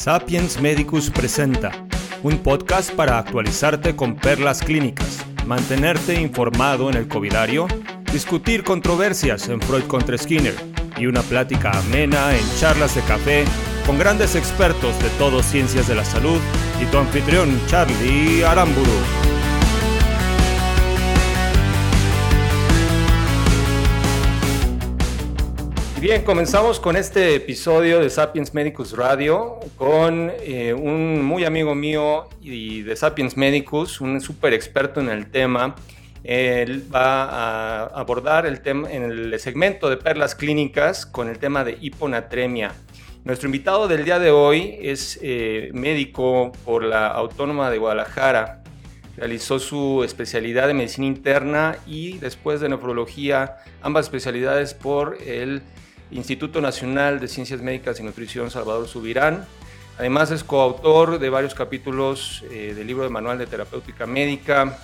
[0.00, 1.72] Sapiens Medicus presenta
[2.22, 7.66] un podcast para actualizarte con perlas clínicas, mantenerte informado en el covidario,
[8.10, 10.54] discutir controversias en Freud contra Skinner
[10.96, 13.44] y una plática amena en charlas de café
[13.84, 16.40] con grandes expertos de todo ciencias de la salud
[16.80, 19.29] y tu anfitrión Charlie Aramburu.
[26.00, 32.26] Bien, comenzamos con este episodio de Sapiens Medicus Radio con eh, un muy amigo mío
[32.40, 35.74] y de Sapiens Medicus, un súper experto en el tema.
[36.24, 41.64] Él va a abordar el tema en el segmento de perlas clínicas con el tema
[41.64, 42.72] de hiponatremia.
[43.24, 48.62] Nuestro invitado del día de hoy es eh, médico por la Autónoma de Guadalajara.
[49.18, 55.60] Realizó su especialidad de medicina interna y después de nefrología, ambas especialidades por el
[56.10, 59.46] Instituto Nacional de Ciencias Médicas y Nutrición Salvador Subirán.
[59.98, 64.78] Además es coautor de varios capítulos eh, del libro de Manual de Terapéutica Médica,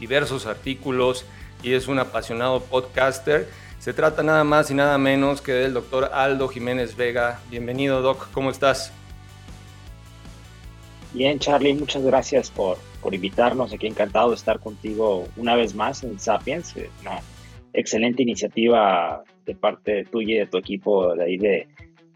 [0.00, 1.26] diversos artículos
[1.62, 3.48] y es un apasionado podcaster.
[3.78, 7.40] Se trata nada más y nada menos que del doctor Aldo Jiménez Vega.
[7.50, 8.92] Bienvenido, Doc, ¿cómo estás?
[11.12, 13.72] Bien, Charlie, muchas gracias por, por invitarnos.
[13.72, 16.74] Aquí encantado de estar contigo una vez más en Sapiens.
[17.00, 17.20] Una
[17.72, 21.66] excelente iniciativa de parte tuya y de tu equipo de ahí de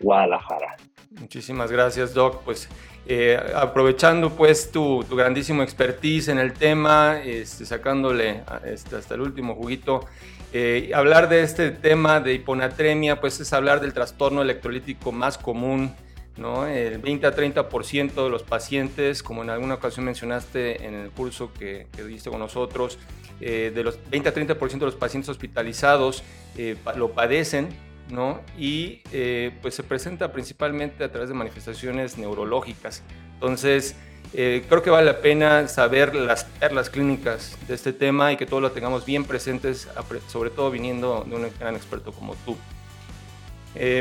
[0.01, 0.77] Guadalajara.
[1.19, 2.43] Muchísimas gracias, Doc.
[2.45, 2.69] Pues
[3.07, 9.55] eh, aprovechando pues tu, grandísimo expertise en el tema, este, sacándole este, hasta el último
[9.55, 10.07] juguito,
[10.53, 15.95] eh, hablar de este tema de hiponatremia, pues es hablar del trastorno electrolítico más común,
[16.37, 16.67] ¿no?
[16.67, 21.51] El 20 a 30% de los pacientes, como en alguna ocasión mencionaste en el curso
[21.59, 22.99] que, que diste con nosotros,
[23.45, 26.23] eh, de los 20 a 30% de los pacientes hospitalizados
[26.57, 27.71] eh, lo padecen,
[28.09, 28.41] ¿no?
[28.57, 33.03] Y eh, pues se presenta principalmente a través de manifestaciones neurológicas.
[33.35, 33.97] Entonces,
[34.33, 38.63] creo que vale la pena saber las perlas clínicas de este tema y que todos
[38.63, 39.89] lo tengamos bien presentes,
[40.29, 42.57] sobre todo viniendo de un gran experto como tú.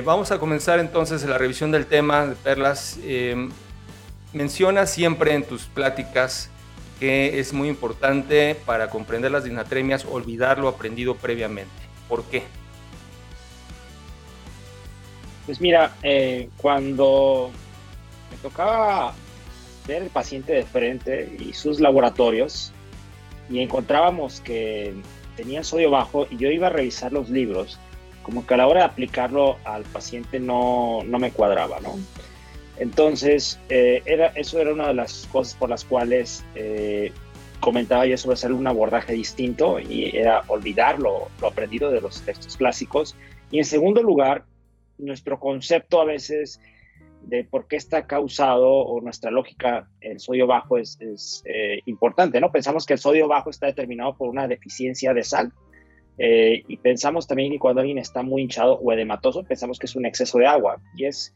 [0.06, 3.00] vamos a comenzar entonces la revisión del tema de perlas.
[4.32, 6.52] menciona siempre en tus pláticas
[7.02, 11.74] que es muy importante para comprender las disnatremias olvidar lo aprendido previamente.
[12.08, 12.44] ¿Por qué?
[15.48, 17.50] Pues mira, eh, cuando
[18.30, 19.16] me tocaba
[19.88, 22.72] ver el paciente de frente y sus laboratorios
[23.50, 24.94] y encontrábamos que
[25.36, 27.80] tenía sodio bajo y yo iba a revisar los libros,
[28.22, 31.98] como que a la hora de aplicarlo al paciente no, no me cuadraba, ¿no?
[32.82, 34.02] Entonces, eh,
[34.34, 37.12] eso era una de las cosas por las cuales eh,
[37.60, 42.58] comentaba yo sobre hacer un abordaje distinto y era olvidar lo, aprendido de los textos
[42.58, 43.16] clásicos.
[43.52, 44.46] Y en segundo lugar,
[44.98, 46.60] nuestro concepto a veces
[47.22, 50.98] de por qué está causado o nuestra lógica, el sodio bajo es,
[51.46, 52.52] eh, importante, ¿no?
[52.52, 55.54] Pensamos que el sodio bajo está determinado por una deficiencia de sal
[56.18, 60.06] y pensamos también que cuando alguien está muy hinchado o edematoso, pensamos que es un
[60.06, 61.34] exceso de agua y es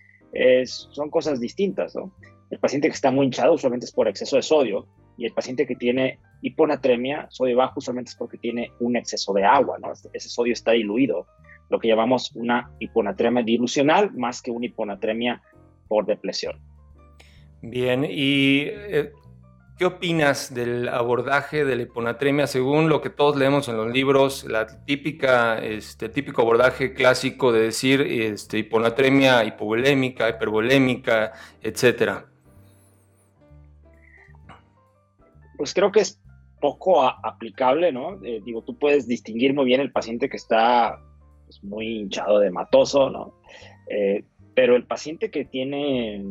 [0.66, 2.12] son cosas distintas, ¿no?
[2.50, 4.88] El paciente que está muy hinchado usualmente es por exceso de sodio
[5.18, 9.44] y el paciente que tiene hiponatremia, sodio bajo, usualmente es porque tiene un exceso de
[9.44, 9.91] agua, ¿no?
[10.13, 11.25] Ese sodio está diluido,
[11.69, 15.41] lo que llamamos una hiponatremia dilucional más que una hiponatremia
[15.88, 16.59] por depresión.
[17.62, 19.12] Bien, y eh,
[19.78, 24.46] ¿Qué opinas del abordaje de la hiponatremia según lo que todos leemos en los libros,
[24.46, 32.25] la típica, este típico abordaje clásico de decir este, hiponatremia hipovolémica, hipervolémica, etcétera?
[35.58, 36.22] Pues creo que es
[36.62, 38.24] poco aplicable, ¿no?
[38.24, 41.02] Eh, digo, tú puedes distinguir muy bien el paciente que está
[41.44, 43.34] pues, muy hinchado de matoso, ¿no?
[43.90, 46.24] Eh, pero el paciente que tiene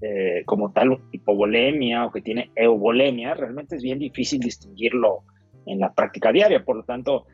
[0.00, 5.22] eh, como tal hipovolemia o que tiene euvolemia, realmente es bien difícil distinguirlo
[5.66, 7.26] en la práctica diaria, por lo tanto,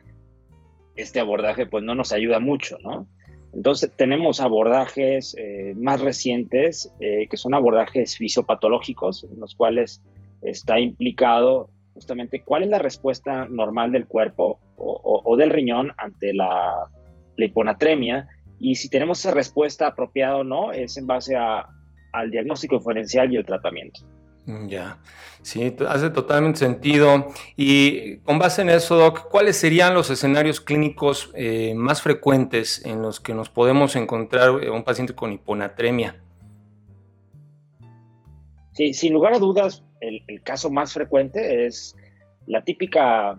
[0.95, 3.07] este abordaje pues no nos ayuda mucho, ¿no?
[3.53, 10.01] Entonces tenemos abordajes eh, más recientes eh, que son abordajes fisiopatológicos en los cuales
[10.41, 16.89] está implicado justamente cuál es la respuesta normal del cuerpo o, del riñón ante la,
[17.35, 18.27] la, hiponatremia
[18.59, 21.67] y si tenemos esa respuesta apropiada o no es en base a,
[22.11, 24.01] al diagnóstico diferencial y el tratamiento.
[24.45, 24.97] Mm, ya,
[25.41, 27.27] sí, hace totalmente sentido.
[27.55, 33.01] Y con base en eso, Doc, ¿cuáles serían los escenarios clínicos eh, más frecuentes en
[33.01, 36.21] los que nos podemos encontrar eh, un paciente con hiponatremia?
[38.73, 41.95] Sí, sin lugar a dudas, el, caso más frecuente es
[42.47, 43.37] la típica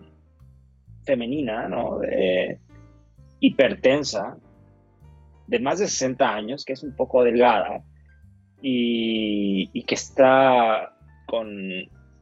[1.05, 1.99] femenina, ¿no?
[3.43, 4.37] hipertensa,
[5.47, 7.83] de más de 60 años, que es un poco delgada,
[8.65, 10.95] y, que está
[11.27, 11.49] con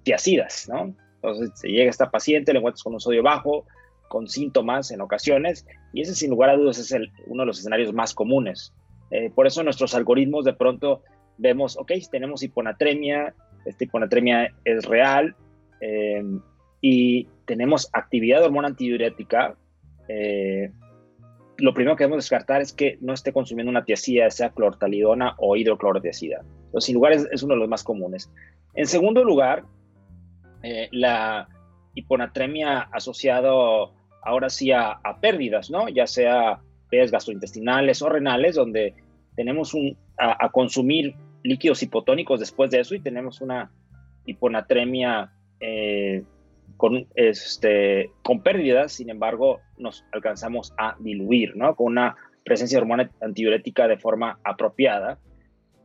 [0.04, 0.96] tiacidas, ¿no?
[1.16, 3.66] Entonces llega esta paciente, le encuentras con un sodio bajo,
[4.10, 6.94] con síntomas en ocasiones, y ese sin lugar a dudas es
[7.28, 8.74] uno de los escenarios más comunes.
[9.12, 11.04] Eh, por eso nuestros algoritmos de pronto
[11.38, 13.36] vemos, ok, tenemos hiponatremia,
[13.66, 15.36] esta hiponatremia es real,
[15.80, 16.24] eh,
[16.82, 19.56] y tenemos actividad de hormona antidiurética,
[20.08, 20.72] eh,
[21.62, 25.56] lo primero que debemos descartar es que no esté consumiendo una tiacida, sea clortalidona o
[25.56, 26.42] hidroclorotiacida.
[26.66, 28.32] Entonces, sin lugar, es, uno de los más comunes.
[28.74, 29.64] En segundo lugar,
[30.64, 31.48] eh, la
[31.94, 33.94] hiponatremia asociado
[34.24, 35.88] ahora sí a, pérdidas, ¿no?
[35.90, 38.96] Ya sea pérdidas gastrointestinales o renales, donde
[39.36, 39.76] tenemos
[40.18, 43.72] a, consumir líquidos hipotónicos después de eso y tenemos una
[44.26, 46.24] hiponatremia eh,
[46.78, 51.76] con, este, con pérdidas, sin embargo, nos alcanzamos a diluir, ¿no?
[51.76, 55.20] Con una presencia de hormona antidiurética de forma apropiada.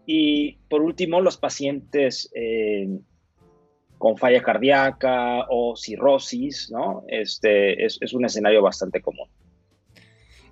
[0.07, 2.89] Y por último, los pacientes eh,
[3.99, 7.05] con falla cardíaca o cirrosis, ¿no?
[7.09, 9.29] Este es, es un escenario bastante común.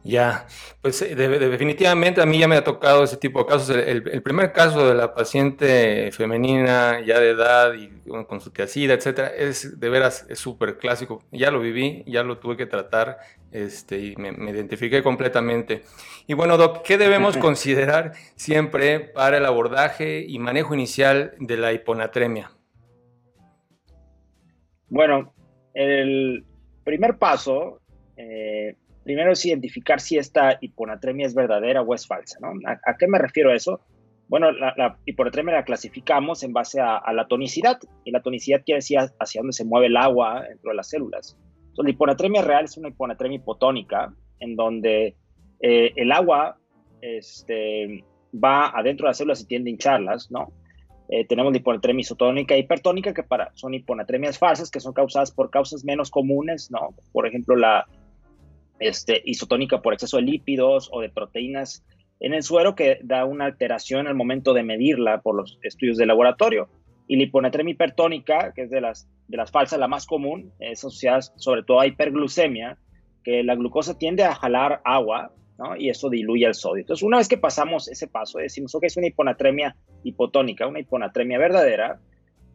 [0.06, 0.46] Ya,
[0.82, 3.74] pues eh, definitivamente a mí ya me ha tocado ese tipo de casos.
[3.74, 7.88] El, primer caso de la paciente femenina ya de edad y
[8.26, 11.24] con su tiacida, etcétera, es de veras es súper clásico.
[11.32, 13.16] Ya lo viví, ya lo tuve que tratar
[13.50, 15.84] este, y me, me identifiqué completamente.
[16.26, 21.72] Y bueno, Doc, ¿qué debemos considerar siempre para el abordaje y manejo inicial de la
[21.72, 22.50] hiponatremia?
[24.90, 25.32] Bueno,
[25.72, 26.44] el
[26.84, 27.80] primer paso
[28.18, 32.38] eh, primero es identificar si esta hiponatremia es verdadera o es falsa.
[32.40, 32.52] ¿no?
[32.66, 33.80] ¿A, qué me refiero a eso?
[34.28, 38.98] Bueno, la, hiponatremia la clasificamos en base a, la tonicidad, y la tonicidad quiere decir
[38.98, 41.36] hacia dónde se mueve el agua dentro de las células.
[41.58, 45.14] Entonces, la hiponatremia real es una hiponatremia hipotónica, en donde
[45.60, 46.56] eh, el agua
[47.02, 48.02] este,
[48.32, 50.52] va adentro de las células y tiende a hincharlas, ¿no?
[51.10, 55.30] Eh, tenemos la hiponatremia isotónica e hipertónica, que para, son hiponatremias falsas, que son causadas
[55.30, 56.94] por causas menos comunes, ¿no?
[57.12, 57.86] Por ejemplo, la
[58.78, 61.84] este, isotónica por exceso de lípidos o de proteínas
[62.20, 66.06] en el suero que da una alteración al momento de medirla por los estudios de
[66.06, 66.68] laboratorio.
[67.06, 70.78] Y la hiponatremia hipertónica, que es de las, de las falsas la más común, es
[70.78, 72.78] asociada sobre todo a hiperglucemia,
[73.22, 75.32] que la glucosa tiende a jalar agua
[75.78, 76.80] y eso diluye el sodio.
[76.80, 81.38] Entonces, una vez que pasamos ese paso, decimos, ok, es una hiponatremia hipotónica, una hiponatremia
[81.38, 82.00] verdadera,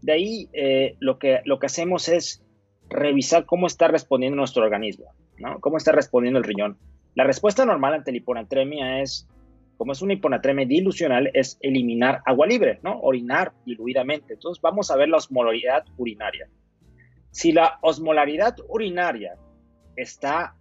[0.02, 2.44] de ahí eh, lo, que, lo que hacemos es
[2.90, 5.06] revisar cómo está respondiendo nuestro organismo.
[5.62, 6.78] ¿Cómo está respondiendo el riñón?
[7.16, 9.28] La respuesta normal ante la hiponatremia es,
[9.78, 13.00] como es una hiponatremia dilucional, es eliminar agua libre, ¿no?
[13.02, 14.34] Orinar diluidamente.
[14.34, 16.50] Entonces vamos a ver la osmolaridad urinaria.
[17.32, 19.36] Si la osmolaridad urinaria
[19.96, 20.56] está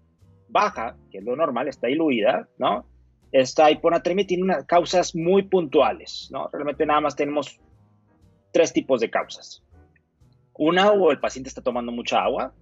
[0.48, 2.86] baja, que es lo normal, está diluida, ¿no?
[3.30, 6.48] Esta hiponatremia tiene unas causas muy puntuales, ¿no?
[6.52, 7.60] Realmente nada más tenemos
[8.52, 9.62] tres tipos de causas.
[10.54, 12.52] Una, o el paciente está tomando mucha agua.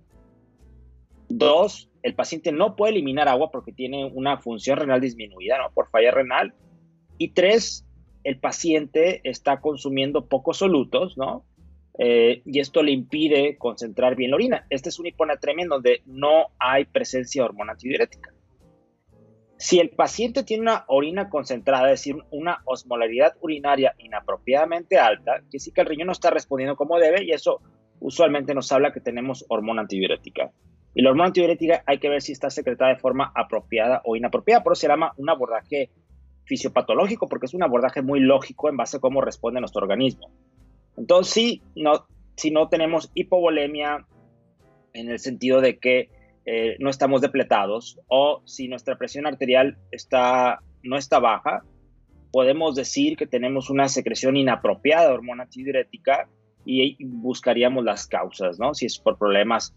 [1.29, 5.73] Dos, el paciente no puede eliminar agua porque tiene una función renal disminuida, ¿no?
[5.73, 6.55] Por falla renal.
[7.19, 7.85] Y tres,
[8.25, 11.45] el paciente está consumiendo pocos solutos, ¿no?
[11.99, 14.67] Eh, y esto le impide concentrar bien la orina.
[14.69, 18.33] Esta es una hiponatremia en donde no hay presencia de hormona antidiurética.
[19.59, 25.59] Si el paciente tiene una orina concentrada, es decir, una osmolaridad urinaria inapropiadamente alta, que
[25.59, 27.63] sí que el riñón no está respondiendo como debe y eso
[28.01, 30.51] usualmente nos habla que tenemos hormona antidiurética.
[30.95, 34.63] Y la hormona antidiurética hay que ver si está secretada de forma apropiada o inapropiada.
[34.63, 35.91] Por eso se llama un abordaje
[36.45, 40.31] fisiopatológico, porque es un abordaje muy lógico en base a cómo responde nuestro organismo.
[40.97, 41.61] Entonces,
[42.37, 44.07] si no tenemos hipovolemia
[44.95, 46.09] en el sentido de que
[46.47, 51.65] eh, no estamos depletados o si nuestra presión arterial está, no está baja,
[52.31, 56.29] podemos decir que tenemos una secreción inapropiada de hormona antidiurética
[56.67, 58.75] y buscaríamos las causas, ¿no?
[58.75, 59.75] Si es por problemas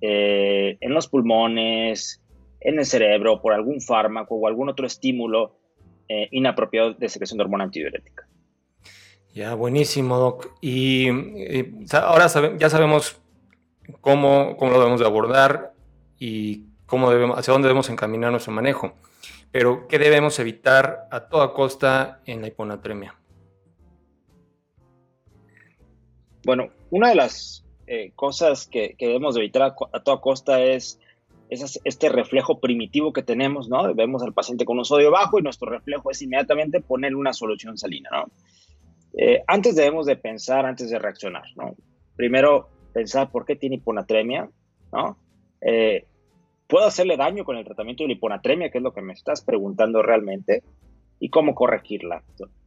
[0.00, 2.22] eh, en los pulmones,
[2.60, 5.56] en el cerebro, por algún fármaco o algún otro estímulo
[6.08, 8.28] eh, inapropiado de secreción de hormona antidiurética.
[9.34, 10.50] Ya, buenísimo, Doc.
[10.60, 11.08] Y,
[11.92, 12.26] ahora
[12.58, 13.20] ya sabemos
[14.00, 15.72] cómo, cómo, lo debemos de abordar
[16.18, 18.94] y cómo debemos, hacia dónde debemos encaminar nuestro manejo.
[19.50, 23.14] Pero, ¿qué debemos evitar a toda costa en la hiponatremia?
[26.46, 31.00] Bueno, una de las eh, cosas que, debemos evitar a, toda costa es,
[31.50, 33.92] este reflejo primitivo que tenemos, ¿no?
[33.96, 37.76] Vemos al paciente con un sodio bajo y nuestro reflejo es inmediatamente poner una solución
[37.76, 38.30] salina, ¿no?
[39.18, 41.74] Eh, antes debemos de pensar, antes de reaccionar, ¿no?
[42.14, 44.48] Primero, pensar por qué tiene hiponatremia,
[44.92, 45.18] ¿no?
[45.60, 46.06] Eh,
[46.68, 49.42] ¿Puedo hacerle daño con el tratamiento de la hiponatremia, que es lo que me estás
[49.42, 50.62] preguntando realmente?
[51.18, 52.22] ¿Y cómo corregirla?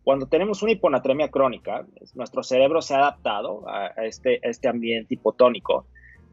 [0.09, 1.85] Cuando tenemos una hiponatremia crónica,
[2.15, 5.85] nuestro cerebro se ha adaptado a, este, este ambiente hipotónico.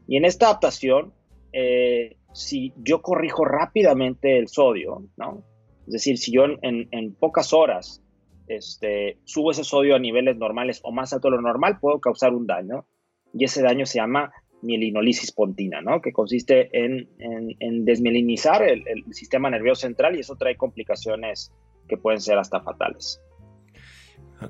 [0.07, 1.13] Y en esta adaptación,
[1.53, 5.43] eh, si yo corrijo rápidamente el sodio, ¿no?
[5.85, 8.01] Es decir, si yo en, pocas horas
[8.47, 12.33] este, subo ese sodio a niveles normales o más alto de lo normal, puedo causar
[12.33, 12.87] un daño.
[13.31, 14.31] Y ese daño se llama
[14.63, 16.01] mielinolisis pontina, ¿no?
[16.01, 21.53] Que consiste en, en, desmielinizar el, el, sistema nervioso central y eso trae complicaciones
[21.87, 23.21] que pueden ser hasta fatales.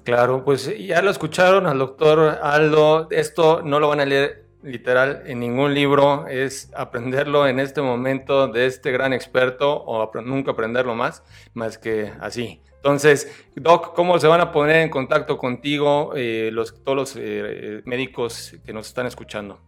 [0.03, 3.07] Claro, pues ya lo escucharon al doctor Aldo.
[3.09, 8.47] Esto no lo van a leer literal en ningún libro, es aprenderlo en este momento
[8.47, 12.61] de este gran experto o nunca aprenderlo más, más que así.
[12.75, 17.81] Entonces, Doc, ¿cómo se van a poner en contacto contigo eh, los, todos los eh,
[17.85, 19.59] médicos que nos están escuchando?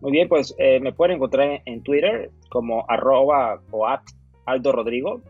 [0.00, 4.02] Muy bien, pues eh, me pueden encontrar en, Twitter como arroba o at
[4.44, 5.22] Aldo Rodrigo.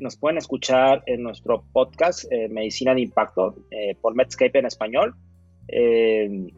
[0.00, 3.56] Nos pueden escuchar en nuestro podcast Medicina de Impacto
[4.00, 5.14] por Medscape en español
[5.68, 6.50] eh,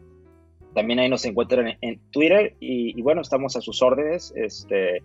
[0.73, 4.33] también ahí nos encuentran en, Twitter y, bueno, estamos a sus órdenes.
[4.35, 5.03] Este,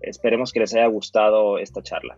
[0.00, 2.16] esperemos que les haya gustado esta charla.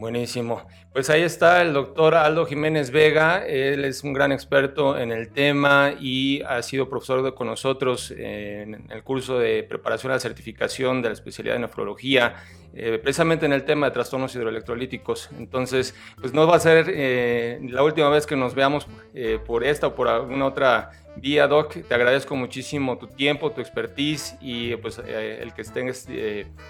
[0.00, 0.66] Buenísimo.
[0.94, 3.46] Pues ahí está el doctor Aldo Jiménez Vega.
[3.46, 8.90] Él es un gran experto en el tema y ha sido profesor con nosotros en
[8.90, 12.36] el curso de preparación a la certificación de la especialidad de nefrología,
[12.72, 15.28] eh, precisamente en el tema de trastornos hidroelectrolíticos.
[15.38, 19.64] Entonces, pues no va a ser eh, la última vez que nos veamos eh, por
[19.64, 21.74] esta o por alguna otra vía, Doc.
[21.86, 26.08] Te agradezco muchísimo tu tiempo, tu expertise y pues el que estés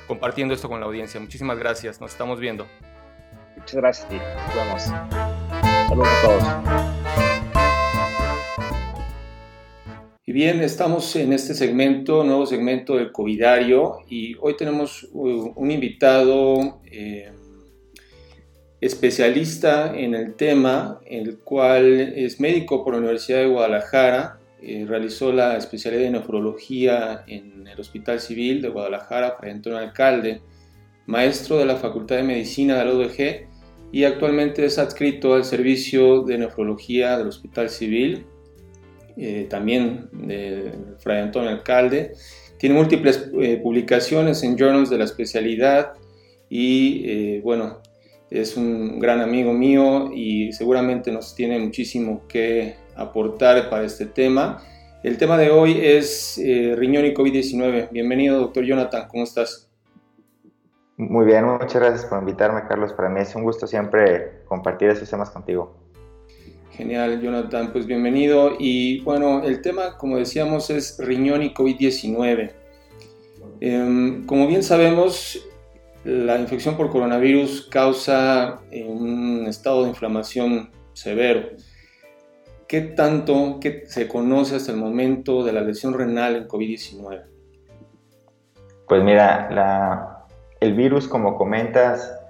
[0.08, 1.20] compartiendo esto con la audiencia.
[1.20, 2.00] Muchísimas gracias.
[2.00, 2.66] Nos estamos viendo.
[3.60, 4.82] Muchas gracias y nos vemos.
[5.88, 6.42] Saludos a todos.
[10.24, 15.70] Y bien, estamos en este segmento, nuevo segmento del Covidario, y hoy tenemos uh, un
[15.70, 17.32] invitado eh,
[18.80, 25.32] especialista en el tema, el cual es médico por la Universidad de Guadalajara, eh, realizó
[25.32, 30.40] la especialidad de nefrología en el Hospital Civil de Guadalajara, frente a un alcalde,
[31.06, 33.49] maestro de la Facultad de Medicina de la UDG
[33.92, 38.24] y actualmente es adscrito al servicio de nefrología del Hospital Civil,
[39.16, 42.12] eh, también de Fray Antonio Alcalde.
[42.58, 45.94] Tiene múltiples eh, publicaciones en journals de la especialidad
[46.48, 47.80] y eh, bueno,
[48.30, 54.62] es un gran amigo mío y seguramente nos tiene muchísimo que aportar para este tema.
[55.02, 56.38] El tema de hoy es
[56.76, 57.88] riñón y COVID-19.
[57.90, 59.69] Bienvenido, doctor Jonathan, ¿cómo estás?
[61.08, 62.92] Muy bien, muchas gracias por invitarme, Carlos.
[62.92, 65.74] Para mí es un gusto siempre compartir esos temas contigo.
[66.72, 68.52] Genial, Jonathan, pues bienvenido.
[68.58, 72.52] Y bueno, el tema, como decíamos, es riñón y COVID-19.
[73.60, 75.42] Em, como bien sabemos,
[76.04, 81.48] la infección por coronavirus causa un estado de inflamación severo.
[82.68, 87.24] ¿Qué tanto que se conoce hasta el momento de la lesión renal en COVID-19?
[88.86, 90.19] Pues mira, la,
[90.60, 92.20] el virus, como comentas,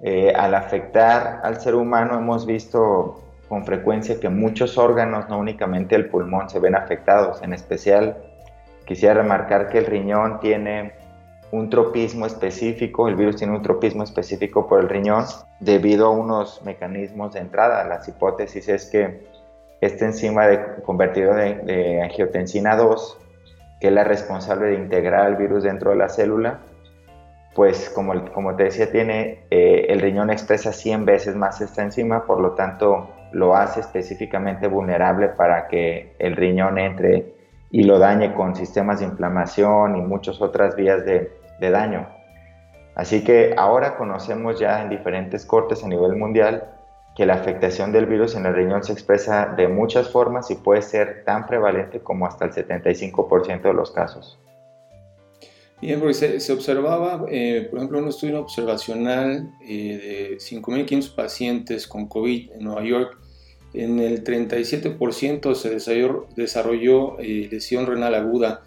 [0.00, 5.94] eh, al afectar al ser humano hemos visto con frecuencia que muchos órganos, no únicamente
[5.94, 7.42] el pulmón, se ven afectados.
[7.42, 8.16] En especial,
[8.86, 10.94] quisiera remarcar que el riñón tiene
[11.50, 15.26] un tropismo específico, el virus tiene un tropismo específico por el riñón
[15.60, 17.84] debido a unos mecanismos de entrada.
[17.84, 19.26] Las hipótesis es que
[19.80, 23.18] esta enzima de convertido de, de angiotensina 2,
[23.80, 26.60] que es la responsable de integrar el virus dentro de la célula,
[27.54, 32.24] pues como, como te decía, tiene, eh, el riñón expresa 100 veces más esta enzima,
[32.24, 37.34] por lo tanto lo hace específicamente vulnerable para que el riñón entre
[37.70, 42.06] y lo dañe con sistemas de inflamación y muchas otras vías de, de daño.
[42.94, 46.68] Así que ahora conocemos ya en diferentes cortes a nivel mundial
[47.16, 50.82] que la afectación del virus en el riñón se expresa de muchas formas y puede
[50.82, 54.38] ser tan prevalente como hasta el 75% de los casos.
[55.82, 62.06] Bien, porque se, observaba, eh, por ejemplo, un estudio observacional eh, de 5.500 pacientes con
[62.06, 63.18] COVID en Nueva York,
[63.74, 65.70] en el 37% se
[66.36, 68.62] desarrolló, eh, lesión renal aguda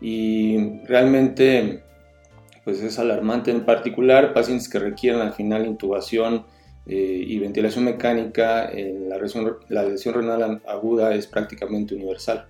[0.00, 1.82] y realmente
[2.62, 6.46] pues es alarmante, en particular pacientes que requieran al final intubación
[6.86, 9.18] y ventilación mecánica, la,
[9.68, 12.46] la lesión renal aguda es prácticamente universal.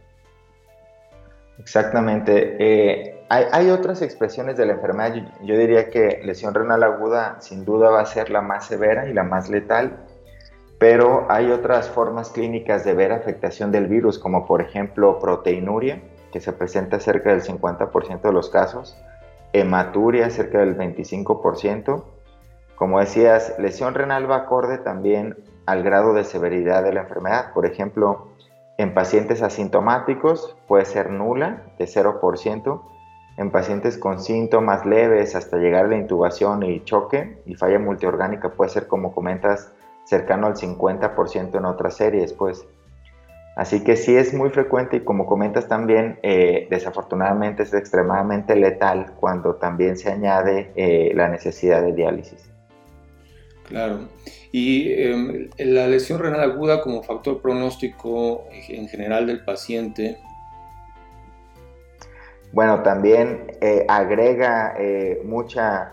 [1.61, 2.57] Exactamente.
[2.59, 5.15] Eh, hay, otras expresiones de la enfermedad.
[5.43, 9.13] Yo, diría que lesión renal aguda sin duda va a ser la más severa y
[9.13, 9.99] la más letal,
[10.79, 16.03] pero hay otras formas clínicas de ver afectación del virus, como por ejemplo proteinuria,
[16.33, 18.97] que se presenta cerca del 50% de los casos,
[19.53, 22.05] hematuria cerca del 25%,
[22.75, 25.37] Como decías, lesión renal va acorde también
[25.67, 27.53] al grado de severidad de la enfermedad.
[27.53, 28.30] Por ejemplo,
[28.81, 32.83] en pacientes asintomáticos puede ser nula, de 0%.
[33.37, 38.51] En pacientes con síntomas leves hasta llegar a la intubación y choque y falla multiorgánica
[38.51, 39.73] puede ser, como comentas,
[40.05, 42.67] cercano al 50% en otras series, pues.
[43.55, 49.13] Así que sí es muy frecuente y como comentas también, eh, desafortunadamente es extremadamente letal
[49.21, 52.51] cuando también se añade eh, la necesidad de diálisis.
[53.69, 54.09] Claro.
[54.53, 60.19] Y em, la lesión renal aguda como factor pronóstico en general del paciente.
[62.53, 65.93] Bueno, también eh, agrega eh, mucha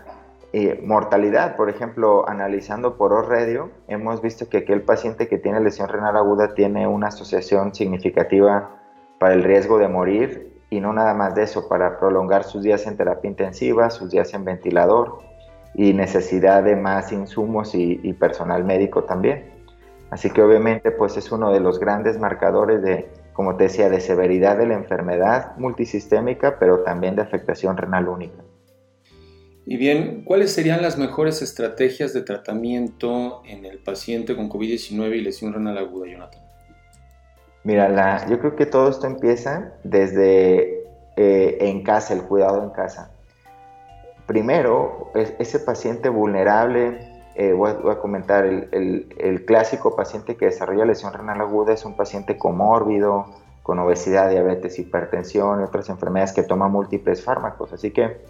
[0.52, 1.56] eh, mortalidad.
[1.56, 6.54] Por ejemplo, analizando por ORRedio, hemos visto que aquel paciente que tiene lesión renal aguda
[6.54, 8.80] tiene una asociación significativa
[9.20, 12.86] para el riesgo de morir y no nada más de eso, para prolongar sus días
[12.86, 15.20] en terapia intensiva, sus días en ventilador,
[15.78, 19.44] y necesidad de más insumos y, personal médico también.
[20.10, 24.00] Así que obviamente pues es uno de los grandes marcadores de, como te decía, de
[24.00, 28.42] severidad de la enfermedad multisistémica, pero también de afectación renal única.
[29.66, 35.20] Y bien, ¿cuáles serían las mejores estrategias de tratamiento en el paciente con COVID-19 y
[35.20, 36.42] lesión renal aguda, Jonathan?
[37.62, 40.82] Mira, la, yo creo que todo esto empieza desde
[41.16, 43.12] eh, en casa, el cuidado en casa.
[44.28, 46.98] Primero, ese paciente vulnerable,
[47.34, 52.36] eh, voy, a, comentar, el, clásico paciente que desarrolla lesión renal aguda es un paciente
[52.36, 53.24] comórbido,
[53.62, 57.72] con obesidad, diabetes, hipertensión y otras enfermedades que toma múltiples fármacos.
[57.72, 58.20] Así que,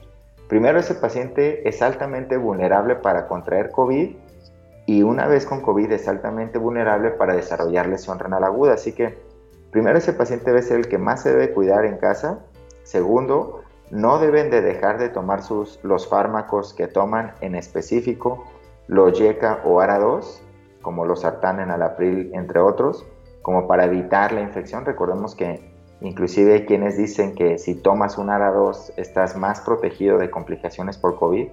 [0.47, 4.15] primero, ese paciente es altamente vulnerable para contraer COVID
[4.87, 8.75] y una vez con COVID es altamente vulnerable para desarrollar lesión renal aguda.
[8.75, 9.19] Así que,
[9.73, 12.39] primero, ese paciente debe ser el que más se debe cuidar en casa.
[12.85, 18.45] Segundo, no deben de dejar de tomar sus, los fármacos que toman en específico,
[18.87, 20.41] los YECA o ARA2,
[20.83, 23.07] como los sartán, enalapril, entre otros,
[23.43, 24.85] como para evitar la infección.
[24.85, 30.31] Recordemos que inclusive hay quienes dicen que si tomas un ARA2 estás más protegido de
[30.31, 31.49] complicaciones por COVID.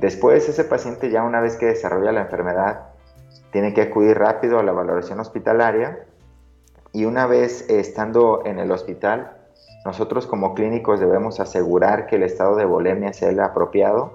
[0.00, 2.88] Después ese paciente ya una vez que desarrolla la enfermedad
[3.52, 6.06] tiene que acudir rápido a la valoración hospitalaria
[6.92, 9.43] y una vez estando en el hospital
[9.84, 14.14] nosotros como clínicos debemos asegurar que el estado de volemia sea el apropiado,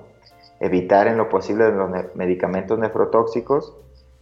[0.60, 3.76] evitar en lo posible los medicamentos nefrotóxicos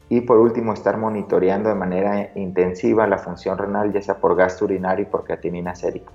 [0.09, 4.65] y por último estar monitoreando de manera intensiva la función renal, ya sea por gasto
[4.65, 6.11] urinario y por creatinina sérica.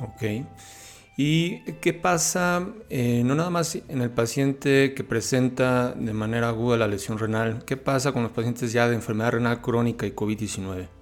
[0.00, 0.46] Ok.
[1.16, 6.78] ¿Y qué pasa, eh, no nada más en el paciente que presenta de manera aguda
[6.78, 10.99] la lesión renal, qué pasa con los pacientes ya de enfermedad renal crónica y COVID-19?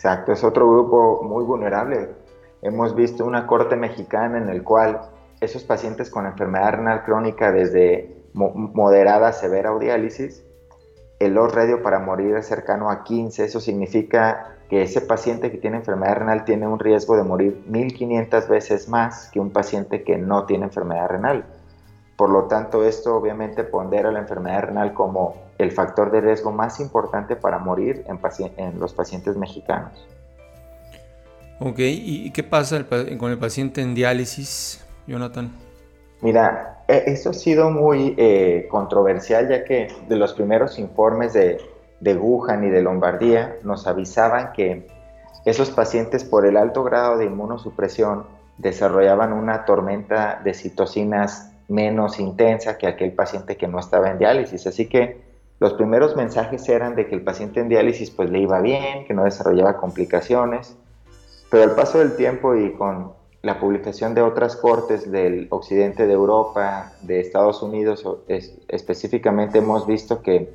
[0.00, 2.08] Exacto, es otro grupo muy vulnerable.
[2.62, 4.98] Hemos visto una corte mexicana en el cual
[5.42, 10.42] esos pacientes con enfermedad renal crónica desde moderada, severa o diálisis,
[11.18, 13.44] el loss radio para morir es cercano a 15.
[13.44, 18.48] Eso significa que ese paciente que tiene enfermedad renal tiene un riesgo de morir 1500
[18.48, 21.44] veces más que un paciente que no tiene enfermedad renal.
[22.16, 26.80] Por lo tanto, esto obviamente pondera la enfermedad renal como el factor de riesgo más
[26.80, 29.92] importante para morir en, los pacientes mexicanos.
[31.58, 32.84] Ok, ¿y qué pasa
[33.18, 35.50] con el paciente en diálisis, Jonathan?
[36.22, 41.58] Mira, e, esto ha sido muy eh, controversial ya que de los primeros informes de,
[42.00, 44.86] de Wuhan y de Lombardía nos avisaban que
[45.44, 48.24] esos pacientes por el alto grado de inmunosupresión
[48.58, 54.66] desarrollaban una tormenta de citocinas menos intensa que aquel paciente que no estaba en diálisis.
[54.66, 55.29] Así que
[55.60, 59.12] los primeros mensajes eran de que el paciente en diálisis pues le iba bien, que
[59.12, 60.74] no desarrollaba complicaciones,
[61.50, 66.14] pero al paso del tiempo y con la publicación de otras cortes del occidente de
[66.14, 68.04] Europa, de Estados Unidos
[68.68, 70.50] específicamente, hemos visto que,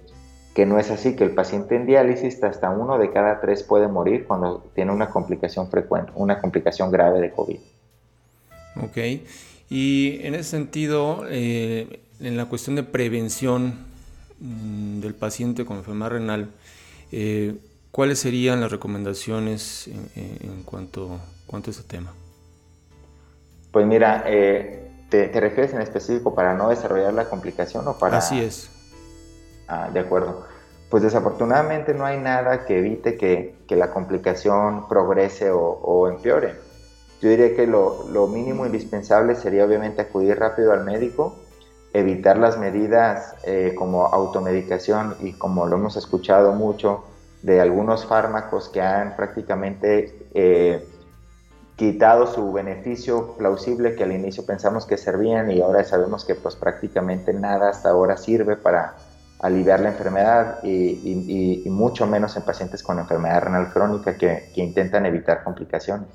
[0.56, 3.88] que no es así, que el paciente en diálisis hasta uno de cada tres puede
[3.88, 7.60] morir cuando tiene una complicación frecuente, una complicación grave de COVID.
[8.84, 8.98] Ok.
[9.70, 13.95] Y en ese sentido, eh, en la cuestión de prevención
[14.40, 16.52] del paciente con enfermedad renal,
[17.12, 17.56] eh,
[17.92, 22.14] ¿cuáles serían las recomendaciones en, cuanto, cuanto, a ese tema?
[23.72, 28.18] Pues mira, eh, te, refieres en específico para no desarrollar la complicación o para...?
[28.18, 28.70] Así es.
[29.68, 30.46] Ah, de acuerdo.
[30.90, 36.66] Pues desafortunadamente no hay nada que evite que, que la complicación progrese o, o empeore.
[37.22, 41.36] Yo diría que lo, mínimo indispensable sería obviamente acudir rápido al médico,
[41.96, 47.06] evitar las medidas eh, como automedicación y como lo hemos escuchado mucho
[47.42, 50.86] de algunos fármacos que han prácticamente eh,
[51.78, 56.58] quitado su beneficio plausible que al inicio pensamos que servían y ahora sabemos que pues
[56.58, 58.96] prácticamente nada hasta ahora sirve para
[59.40, 65.46] aliviar la enfermedad y, mucho menos en pacientes con enfermedad renal crónica que, intentan evitar
[65.46, 66.10] complicaciones.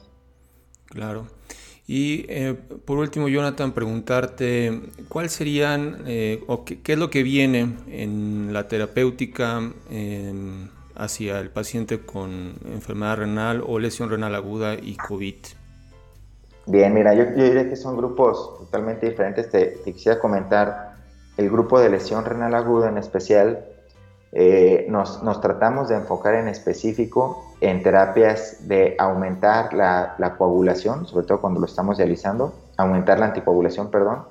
[0.87, 1.27] Claro.
[1.87, 7.77] Y eh, por último, Jonathan, preguntarte, ¿cuál serían eh, o qué, es lo que viene
[7.89, 9.61] en la terapéutica
[10.95, 15.35] hacia el paciente con enfermedad renal o lesión renal aguda y COVID?
[16.67, 19.51] Bien, mira, yo, diría que son grupos totalmente diferentes.
[19.51, 20.95] Te, te quisiera comentar
[21.37, 23.65] el grupo de lesión renal aguda en especial,
[24.33, 31.41] eh, nos, tratamos de enfocar en específico en terapias de aumentar la, coagulación, sobre todo
[31.41, 34.25] cuando lo estamos dializando, aumentar la anticoagulación, perdón,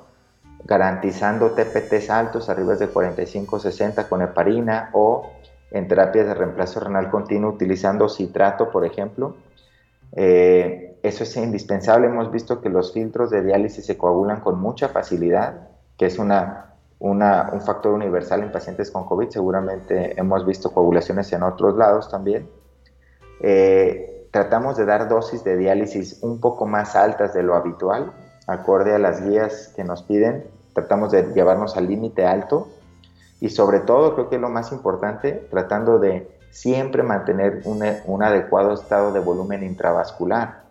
[0.63, 5.29] garantizando TPTs altos, arriba de 45-60 con heparina o
[5.71, 9.35] en terapias de reemplazo renal continuo utilizando citrato, por ejemplo.
[10.13, 12.07] Eh, eso es indispensable.
[12.07, 16.68] Hemos visto que los filtros de diálisis se coagulan con mucha facilidad, que es una
[16.99, 19.29] un factor universal en pacientes con COVID.
[19.29, 22.49] Seguramente hemos visto coagulaciones en otros lados también.
[23.41, 28.12] Eh, tratamos de dar dosis de diálisis un poco más altas de lo habitual,
[28.47, 30.45] acorde a las guías que nos piden.
[30.73, 32.67] Tratamos de llevarnos al límite alto
[33.39, 38.73] y sobre todo, creo que es lo más importante, tratando de siempre mantener un adecuado
[38.73, 40.68] estado de volumen intravascular.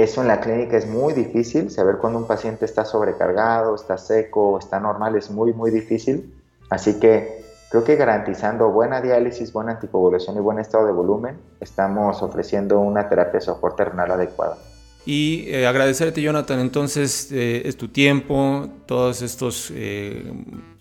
[0.00, 4.58] Eso en la clínica es muy difícil, saber cuando un paciente está sobrecargado, está seco,
[4.58, 6.32] está normal, es muy, muy difícil.
[6.70, 12.22] Así que creo que garantizando buena diálisis, buena anticoagulación y buen estado de volumen, estamos
[12.22, 14.56] ofreciendo una terapia de soporte renal adecuada.
[15.04, 20.32] Y eh, agradecerte, Jonathan, entonces eh, es tu tiempo, todos estos eh,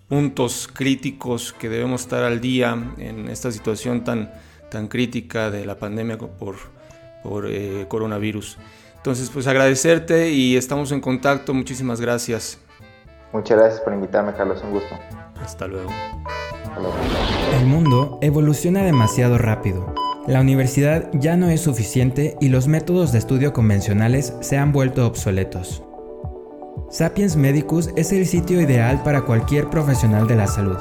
[0.08, 4.32] puntos críticos que debemos estar al día en esta situación tan,
[4.72, 6.56] tan crítica de la pandemia por,
[7.22, 7.50] por
[7.90, 8.58] coronavirus.
[9.00, 11.54] Entonces, pues agradecerte y estamos en contacto.
[11.54, 12.60] Muchísimas gracias.
[13.32, 14.62] Muchas gracias por invitarme, Carlos.
[14.62, 14.94] Un gusto.
[15.42, 15.90] Hasta luego.
[17.60, 19.94] El mundo evoluciona demasiado rápido.
[20.28, 25.08] La universidad ya no es suficiente y los métodos de estudio convencionales se han vuelto
[25.08, 25.82] obsoletos.
[26.90, 30.78] Sapiens Medicus es el sitio ideal para cualquier profesional de la salud.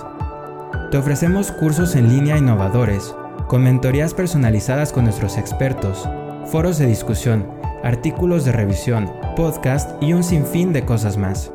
[0.90, 3.14] Te ofrecemos cursos en línea innovadores,
[3.46, 6.08] con mentorías personalizadas con nuestros expertos,
[6.46, 11.52] foros de discusión, artículos de revisión, podcast y un sinfín de cosas más.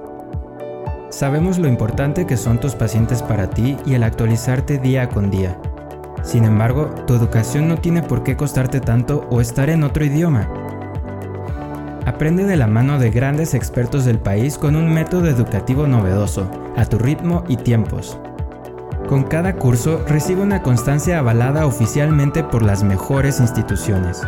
[1.10, 5.60] Sabemos lo importante que son tus pacientes para ti y el actualizarte día con día.
[6.24, 10.50] Sin embargo, tu educación no tiene por qué costarte tanto o estar en otro idioma.
[12.06, 16.86] Aprende de la mano de grandes expertos del país con un método educativo novedoso, a
[16.86, 18.18] tu ritmo y tiempos.
[19.08, 24.22] Con cada curso recibe una constancia avalada oficialmente por las mejores instituciones.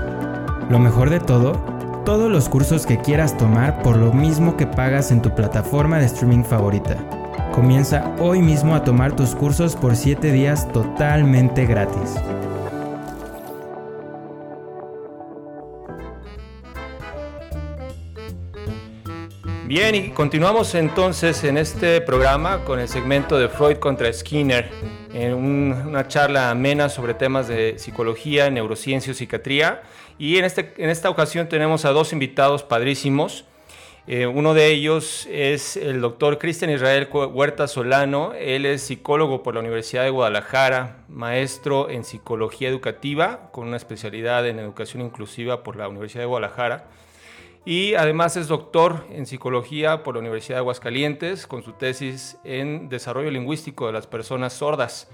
[0.69, 1.74] Lo mejor de todo
[2.06, 6.06] todos los cursos que quieras tomar por lo mismo que pagas en tu plataforma de
[6.06, 6.96] streaming favorita.
[7.52, 12.15] Comienza hoy mismo a tomar tus cursos por 7 días totalmente gratis.
[19.67, 24.69] Bien, y continuamos entonces en este programa con el segmento de Freud contra Skinner,
[25.12, 29.82] en una charla amena sobre temas de psicología, neurociencia y psiquiatría.
[30.19, 33.45] Y en, este, en esta ocasión tenemos a dos invitados padrísimos.
[34.06, 38.34] Eh, uno de ellos es el doctor Cristian Israel Huerta Solano.
[38.34, 44.47] Él es psicólogo por la Universidad de Guadalajara, maestro en psicología educativa con una especialidad
[44.47, 46.86] en educación inclusiva por la Universidad de Guadalajara.
[47.65, 52.89] Y además es doctor en psicología por la Universidad de Aguascalientes con su tesis en
[52.89, 55.10] desarrollo lingüístico de las personas sordas.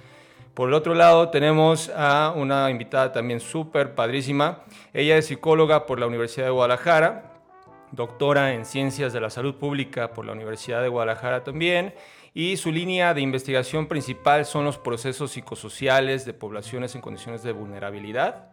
[0.53, 4.65] Por el otro lado tenemos a una invitada también súper padrísima.
[4.93, 7.41] Ella es psicóloga por la Universidad de Guadalajara,
[7.93, 11.93] doctora en ciencias de la salud pública por la Universidad de Guadalajara también.
[12.33, 17.53] Y su línea de investigación principal son los procesos psicosociales de poblaciones en condiciones de
[17.53, 18.50] vulnerabilidad.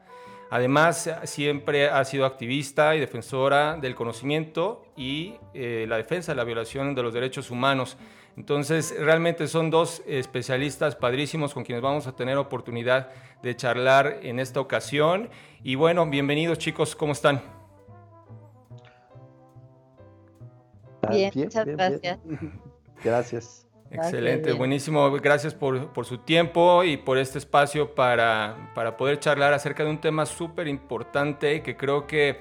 [0.51, 6.45] Además, siempre ha sido activista y defensora del conocimiento y eh, la defensa de la
[6.45, 7.99] violación de los derechos humanos.
[8.37, 13.11] Entonces, realmente son dos especialistas padrísimos con quienes vamos a tener oportunidad
[13.43, 15.29] de charlar en esta ocasión.
[15.63, 17.43] Y bueno, bienvenidos chicos, ¿cómo están?
[21.11, 22.19] Bien, muchas gracias.
[23.05, 23.68] Gracias.
[23.91, 25.11] Excelente, buenísimo.
[25.13, 30.27] Gracias por, su tiempo y por este espacio para, poder charlar acerca de un tema
[30.27, 32.41] súper importante que creo que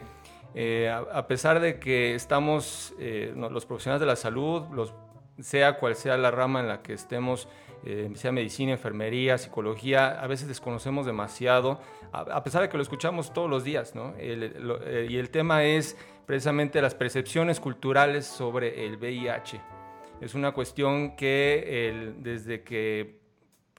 [0.56, 4.94] eh, a, pesar de que estamos, eh, los profesionales de la salud, los
[5.40, 7.48] sea cual sea la rama en la que estemos,
[7.86, 11.80] eh, sea medicina, enfermería, psicología, a veces desconocemos demasiado,
[12.12, 14.14] a, pesar de que lo escuchamos todos los días, ¿no?
[14.18, 19.77] Eh, y el tema es precisamente las percepciones culturales sobre el VIH.
[20.20, 23.20] Es una cuestión que desde que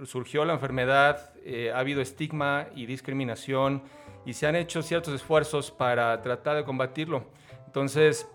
[0.05, 3.83] surgió la enfermedad eh, ha habido estigma y discriminación
[4.25, 7.25] y se han hecho ciertos esfuerzos para tratar de combatirlo.
[7.67, 8.29] Entonces,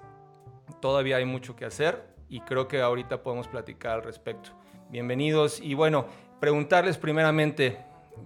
[0.82, 4.50] todavía hay mucho que hacer y creo que ahorita podemos platicar al respecto.
[4.90, 6.06] Bienvenidos y bueno,
[6.42, 7.78] preguntarles primeramente,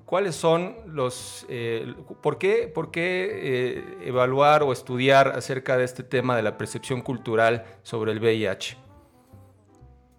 [0.05, 6.01] ¿cuáles son los, eh, por qué, por qué eh, evaluar o estudiar acerca de este
[6.01, 8.86] tema de la percepción cultural sobre el VIH?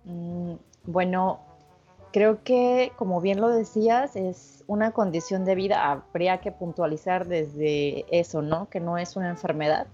[0.09, 1.41] Mm, bueno,
[2.13, 8.05] creo que, como bien lo decías, es una condición de vida, habría que puntualizar desde
[8.11, 8.69] eso, ¿no?
[8.71, 9.87] Que no es una enfermedad,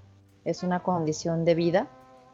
[0.44, 1.88] es una condición de vida,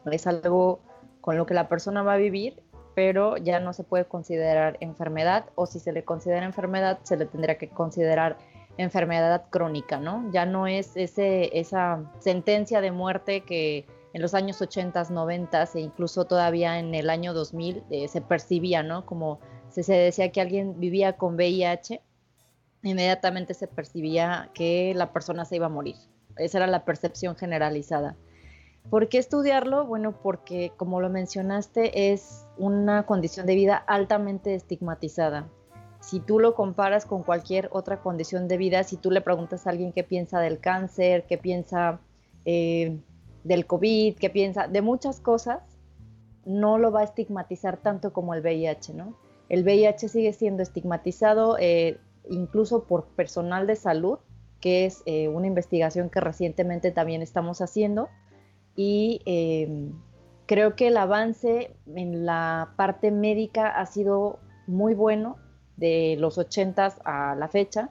[0.09, 0.79] es algo
[1.21, 2.61] con lo que la persona va a vivir,
[2.93, 7.25] pero ya no se puede considerar enfermedad o si se le considera enfermedad, se le
[7.25, 8.37] tendría que considerar
[8.77, 10.29] enfermedad crónica, ¿no?
[10.31, 15.79] Ya no es ese, esa sentencia de muerte que en los años 80, 90 e
[15.79, 19.05] incluso todavía en el año 2000 eh, se percibía, ¿no?
[19.05, 22.01] Como si se decía que alguien vivía con VIH,
[22.83, 25.95] inmediatamente se percibía que la persona se iba a morir.
[26.37, 28.15] Esa era la percepción generalizada.
[28.89, 29.85] ¿Por qué estudiarlo?
[29.85, 35.47] Bueno, porque como lo mencionaste, es una condición de vida altamente estigmatizada.
[35.99, 39.69] Si tú lo comparas con cualquier otra condición de vida, si tú le preguntas a
[39.69, 41.99] alguien qué piensa del cáncer, qué piensa
[42.43, 42.99] eh,
[43.43, 45.61] del COVID, qué piensa de muchas cosas,
[46.45, 49.15] no lo va a estigmatizar tanto como el VIH, ¿no?
[49.49, 51.99] El VIH sigue siendo estigmatizado eh,
[52.29, 54.19] incluso por personal de salud,
[54.59, 58.09] que es eh, una investigación que recientemente también estamos haciendo
[58.75, 59.91] y em,
[60.45, 65.37] creo que el avance en la parte médica ha sido muy bueno
[65.77, 67.89] de los 80 a la fecha,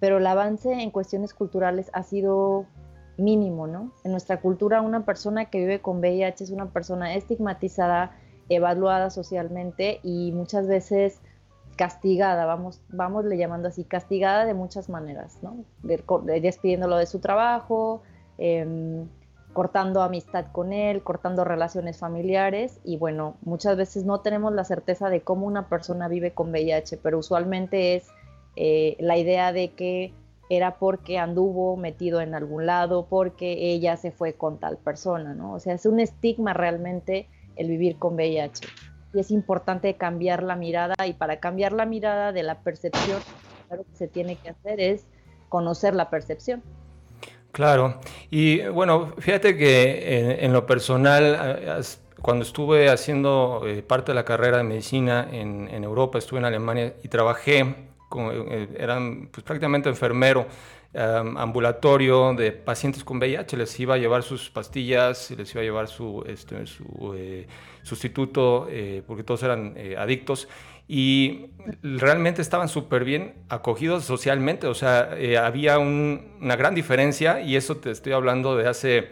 [0.00, 2.66] pero el avance en cuestiones culturales ha sido
[3.18, 3.92] mínimo, ¿no?
[4.04, 8.12] En nuestra cultura una persona que vive con VIH es una persona estigmatizada,
[8.48, 11.20] evaluada socialmente y muchas veces
[11.76, 15.64] castigada, vamos, vamos le llamando así, castigada de muchas maneras, ¿no?
[15.82, 18.02] despidiéndolo de su trabajo,
[18.38, 19.04] eh,
[19.52, 25.10] cortando amistad con él, cortando relaciones familiares y bueno, muchas veces no tenemos la certeza
[25.10, 28.06] de cómo una persona vive con VIH, pero usualmente es
[28.56, 30.12] eh, la idea de que
[30.48, 35.54] era porque anduvo metido en algún lado, porque ella se fue con tal persona, ¿no?
[35.54, 38.66] O sea, es un estigma realmente el vivir con VIH.
[39.14, 43.20] Y es importante cambiar la mirada y para cambiar la mirada de la percepción,
[43.70, 45.04] lo que se tiene que hacer es
[45.48, 46.62] conocer la percepción.
[47.52, 47.98] Claro,
[48.30, 51.82] y bueno, fíjate que en, lo personal,
[52.20, 56.94] cuando estuve haciendo eh, parte de la carrera de medicina en, Europa, estuve en Alemania
[57.02, 57.87] y trabajé,
[58.76, 60.46] eran pues, prácticamente enfermero
[60.94, 65.86] ambulatorio de pacientes con VIH, les iba a llevar sus pastillas, les iba a llevar
[65.86, 67.46] su, este, su eh,
[67.82, 68.66] sustituto,
[69.06, 70.48] porque todos eran adictos
[70.88, 71.50] y
[71.82, 77.76] realmente estaban súper bien acogidos socialmente, o sea, eh, había una gran diferencia y eso
[77.76, 79.10] te estoy hablando de hace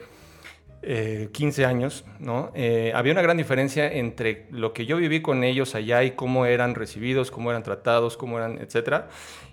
[1.32, 2.52] 15 eh, años, ¿no?
[2.54, 6.46] Eh, había una gran diferencia entre lo que yo viví con ellos allá y cómo
[6.46, 9.08] eran recibidos, cómo eran tratados, cómo eran, etcétera,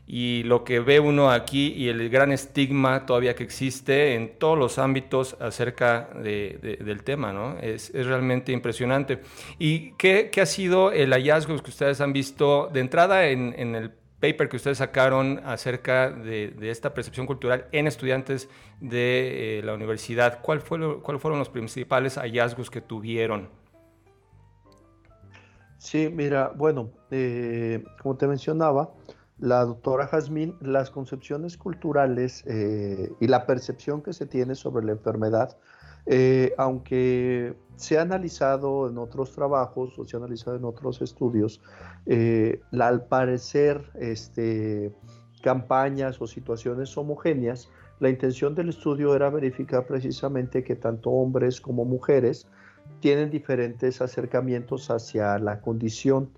[0.06, 4.60] y lo que ve uno aquí y el gran estigma todavía que existe en todos
[4.60, 7.58] los ámbitos acerca del tema, ¿no?
[7.60, 9.22] Es, realmente impresionante.
[9.58, 13.92] ¿Y qué, ha sido el hallazgo que ustedes han visto de entrada en, el
[14.24, 18.48] paper que ustedes sacaron acerca de, esta percepción cultural en estudiantes
[18.80, 20.40] de eh, la universidad?
[20.42, 23.50] ¿Cuál fue ¿Cuáles fueron los principales hallazgos que tuvieron?
[25.78, 28.94] Sí, mira, bueno, eh, como te mencionaba,
[29.40, 34.94] la doctora Jazmín, las concepciones culturales eh, y la percepción que se tiene sobre la
[34.94, 35.58] enfermedad,
[36.58, 41.62] aunque se ha analizado en otros trabajos o se ha analizado en otros estudios,
[42.06, 44.92] eh, al parecer este,
[45.42, 51.86] campañas o situaciones homogéneas, la intención del estudio era verificar precisamente que tanto hombres como
[51.86, 52.48] mujeres
[53.00, 56.30] tienen diferentes acercamientos hacia la condición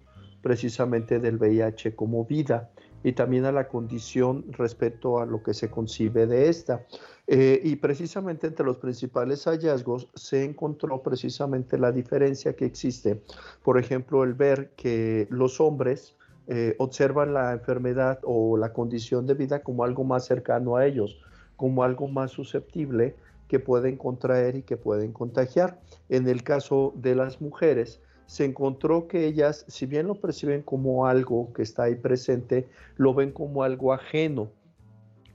[0.41, 2.69] precisamente del VIH como vida
[3.05, 6.87] y también a la condición respecto a lo que se concibe de esta.
[7.27, 13.21] Eh, y precisamente entre los principales hallazgos se encontró precisamente la diferencia que existe.
[13.63, 16.15] Por ejemplo, el ver que los hombres
[16.47, 21.21] eh, observan la enfermedad o la condición de vida como algo más cercano a ellos,
[21.57, 23.15] como algo más susceptible
[23.47, 25.79] que pueden contraer y que pueden contagiar.
[26.09, 31.05] En el caso de las mujeres, se encontró que ellas, si bien lo perciben como
[31.07, 34.49] algo que está ahí presente, lo ven como algo ajeno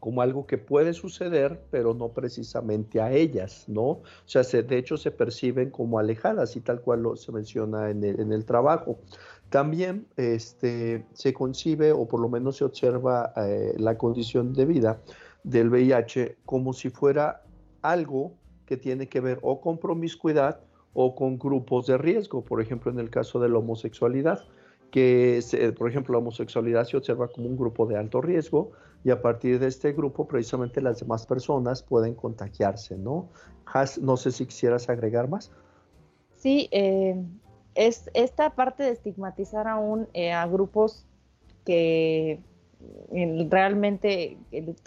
[0.00, 3.85] como algo que puede suceder, pero no precisamente a ellas, ¿no?
[3.85, 8.03] O sea, de hecho se perciben como alejadas y tal cual lo, se menciona en
[8.03, 8.98] el, trabajo.
[9.50, 15.00] También este, se concibe, o por lo menos se observa eh, la condición de vida
[15.44, 17.42] del VIH como si fuera
[17.83, 18.33] algo
[18.64, 20.61] que tiene que ver o con promiscuidad
[20.92, 24.44] o con grupos de riesgo, por ejemplo, en el caso de la homosexualidad
[24.90, 25.40] que,
[25.79, 28.72] por ejemplo, la homosexualidad se observa como un grupo de alto riesgo
[29.05, 33.29] y a partir de este grupo precisamente las demás personas pueden contagiarse, ¿no?
[34.00, 35.53] no sé si quisieras agregar más.
[36.35, 37.22] Sí, eh,
[37.74, 41.07] es esta parte de estigmatizar aún eh, a grupos
[41.64, 42.40] que
[43.48, 44.38] realmente,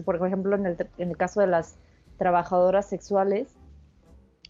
[0.03, 1.77] por ejemplo, en el caso de las
[2.17, 3.55] trabajadoras sexuales,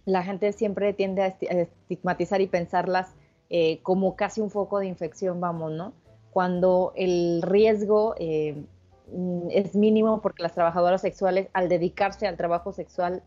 [0.05, 3.15] la gente siempre tiende a estigmatizar y pensarlas
[3.49, 5.93] eh, como casi un foco de infección, vamos, ¿no?
[6.31, 8.65] Cuando el riesgo eh,
[9.11, 13.23] mm, es mínimo porque las trabajadoras sexuales al dedicarse al trabajo sexual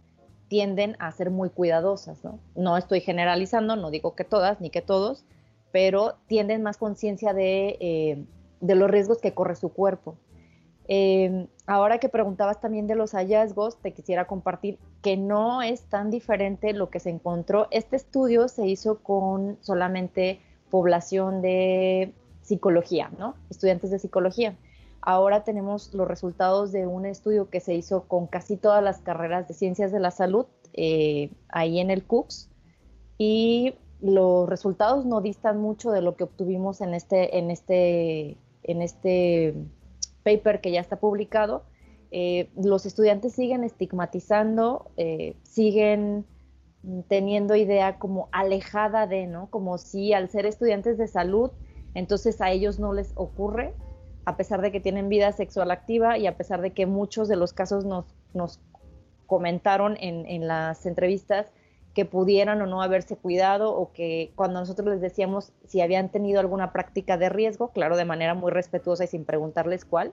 [0.49, 2.41] tienden a ser muy cuidadosas, ¿no?
[2.55, 5.25] No estoy generalizando, no digo que todas ni que todos,
[5.73, 8.25] pero tienden más conciencia de, eh,
[8.61, 10.17] de los riesgos que corre su cuerpo.
[10.89, 16.11] Eh, ahora que preguntabas también de los hallazgos, te quisiera compartir que no es tan
[16.11, 17.67] diferente lo que se encontró.
[17.71, 23.35] Este estudio se hizo con solamente población de psicología, ¿no?
[23.51, 24.57] Estudiantes de psicología.
[25.01, 29.47] Ahora tenemos los resultados de un estudio que se hizo con casi todas las carreras
[29.49, 32.51] de ciencias de la salud eh, ahí en el CUCS
[33.19, 38.83] y los resultados no distan mucho de lo que obtuvimos en este, en este, en
[38.83, 39.55] este
[40.27, 41.63] paper que ya está publicado,
[42.11, 46.27] eh, los estudiantes siguen estigmatizando, eh, siguen
[47.09, 49.49] teniendo idea como alejada de, ¿no?
[49.51, 51.53] Como si al ser estudiantes de salud,
[51.95, 53.73] entonces a ellos no les ocurre,
[54.25, 57.37] a pesar de que tienen vida sexual activa y a pesar de que muchos de
[57.37, 58.61] los casos nos, nos
[59.27, 61.53] comentaron en, en las entrevistas
[61.97, 66.41] que pudieran o no haberse cuidado o que cuando nosotros les decíamos si habían tenido
[66.41, 70.13] alguna práctica de riesgo, claro, de manera muy respetuosa y sin preguntarles cuál,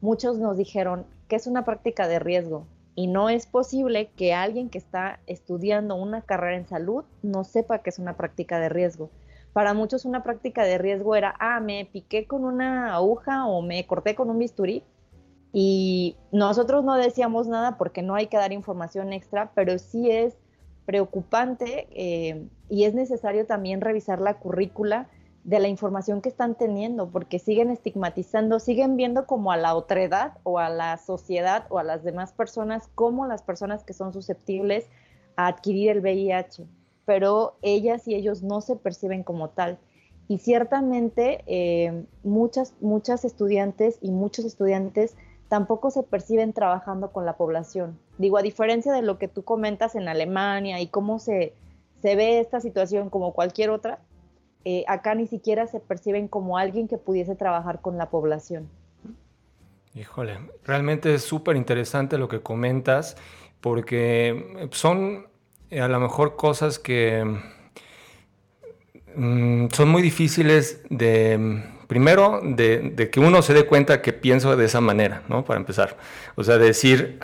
[0.00, 4.70] muchos nos dijeron que es una práctica de riesgo y no es posible que alguien
[4.70, 9.10] que está estudiando una carrera en salud no sepa que es una práctica de riesgo.
[9.52, 13.86] Para muchos una práctica de riesgo era, ah, me piqué con una aguja o me
[13.86, 14.82] corté con un bisturí
[15.52, 20.38] y nosotros no decíamos nada porque no hay que dar información extra, pero sí es
[20.88, 25.10] preocupante eh, y es necesario también revisar la currícula
[25.44, 30.38] de la información que están teniendo, porque siguen estigmatizando, siguen viendo como a la otredad
[30.44, 34.86] o a la sociedad o a las demás personas como las personas que son susceptibles
[35.36, 36.64] a adquirir el VIH,
[37.04, 39.78] pero ellas y ellos no se perciben como tal.
[40.26, 45.16] Y ciertamente eh, muchas, muchas estudiantes y muchos estudiantes
[45.48, 47.98] tampoco se perciben trabajando con la población.
[48.18, 51.54] Digo, a diferencia de lo que tú comentas en Alemania y cómo se,
[52.02, 54.00] se ve esta situación como cualquier otra,
[54.64, 58.68] eh, acá ni siquiera se perciben como alguien que pudiese trabajar con la población.
[59.94, 63.16] Híjole, realmente es súper interesante lo que comentas,
[63.60, 65.26] porque son
[65.70, 67.24] eh, a lo mejor cosas que
[69.16, 74.66] mm, son muy difíciles de Primero, de, que uno se dé cuenta que pienso de
[74.66, 75.44] esa manera, ¿no?
[75.46, 75.96] Para empezar.
[76.36, 77.18] O sea, decir,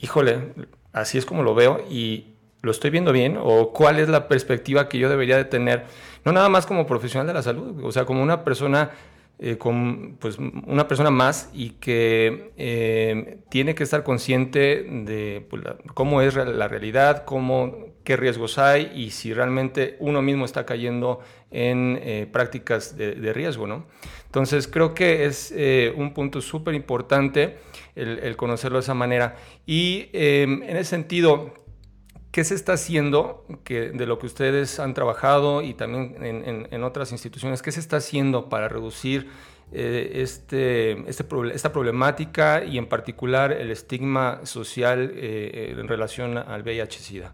[0.00, 0.54] híjole,
[0.94, 4.88] así es como lo veo y lo estoy viendo bien, o cuál es la perspectiva
[4.88, 5.84] que yo debería de tener,
[6.24, 8.90] no nada más como profesional de la salud, o sea, como una persona
[9.38, 15.62] eh, con pues, una persona más y que eh, tiene que estar consciente de pues,
[15.92, 21.20] cómo es la realidad, cómo, qué riesgos hay y si realmente uno mismo está cayendo
[21.50, 23.66] en eh, prácticas de, riesgo.
[23.66, 23.84] ¿no?
[24.24, 25.52] Entonces creo que es
[25.96, 27.58] un punto súper importante
[27.94, 29.36] el, conocerlo de esa manera.
[29.66, 31.52] Y en ese sentido,
[32.36, 36.22] ¿Qué se está haciendo de lo que ustedes han trabajado y también
[36.70, 37.62] en, otras instituciones?
[37.62, 39.30] ¿Qué se está haciendo para reducir
[39.72, 46.62] eh, este, este esta problemática y en particular el estigma social eh, en relación al
[46.62, 47.32] VIH-Sida?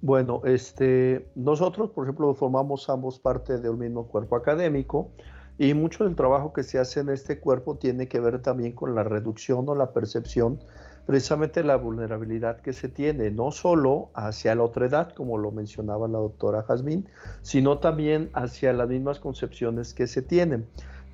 [0.00, 5.10] Bueno, este, nosotros, por ejemplo, formamos ambos parte del mismo cuerpo académico
[5.58, 8.94] y mucho del trabajo que se hace en este cuerpo tiene que ver también con
[8.94, 10.60] la reducción o la percepción
[11.06, 16.08] precisamente la vulnerabilidad que se tiene, no solo hacia la otra edad, como lo mencionaba
[16.08, 17.08] la doctora Jazmín,
[17.42, 20.66] sino también hacia las mismas concepciones que se tienen.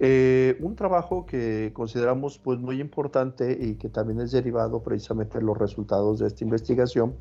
[0.02, 5.44] Eh, un trabajo que consideramos pues muy importante y que también es derivado precisamente de
[5.44, 7.14] los resultados de esta investigación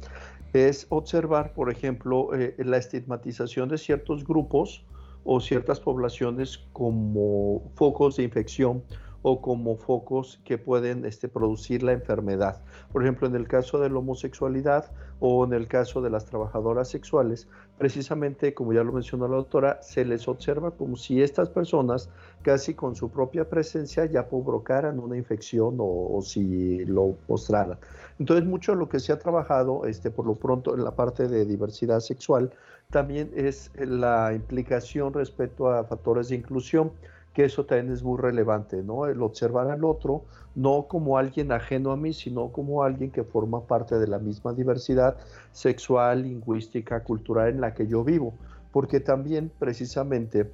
[0.54, 4.86] es observar, por ejemplo, eh, la estigmatización de ciertos grupos
[5.26, 8.82] o ciertas poblaciones como focos de infección
[9.22, 12.62] o como focos que pueden este, producir la enfermedad.
[12.92, 16.88] Por ejemplo, en el caso de la homosexualidad o en el caso de las trabajadoras
[16.88, 17.48] sexuales,
[17.78, 22.10] precisamente, como ya lo mencionó la doctora, se les observa como si estas personas
[22.42, 27.78] casi con su propia presencia ya provocaran una infección o, si lo mostraran.
[28.20, 31.28] Entonces, mucho de lo que se ha trabajado, este, por lo pronto, en la parte
[31.28, 32.52] de diversidad sexual,
[32.90, 36.92] también es la implicación respecto a factores de inclusión
[37.34, 39.06] que eso también es muy relevante, ¿no?
[39.06, 40.24] El observar al otro
[40.56, 44.54] no como alguien ajeno a mí, sino como alguien que forma parte de la misma
[44.54, 45.16] diversidad
[45.52, 48.34] sexual, lingüística, cultural en la que yo vivo,
[48.72, 50.52] porque también precisamente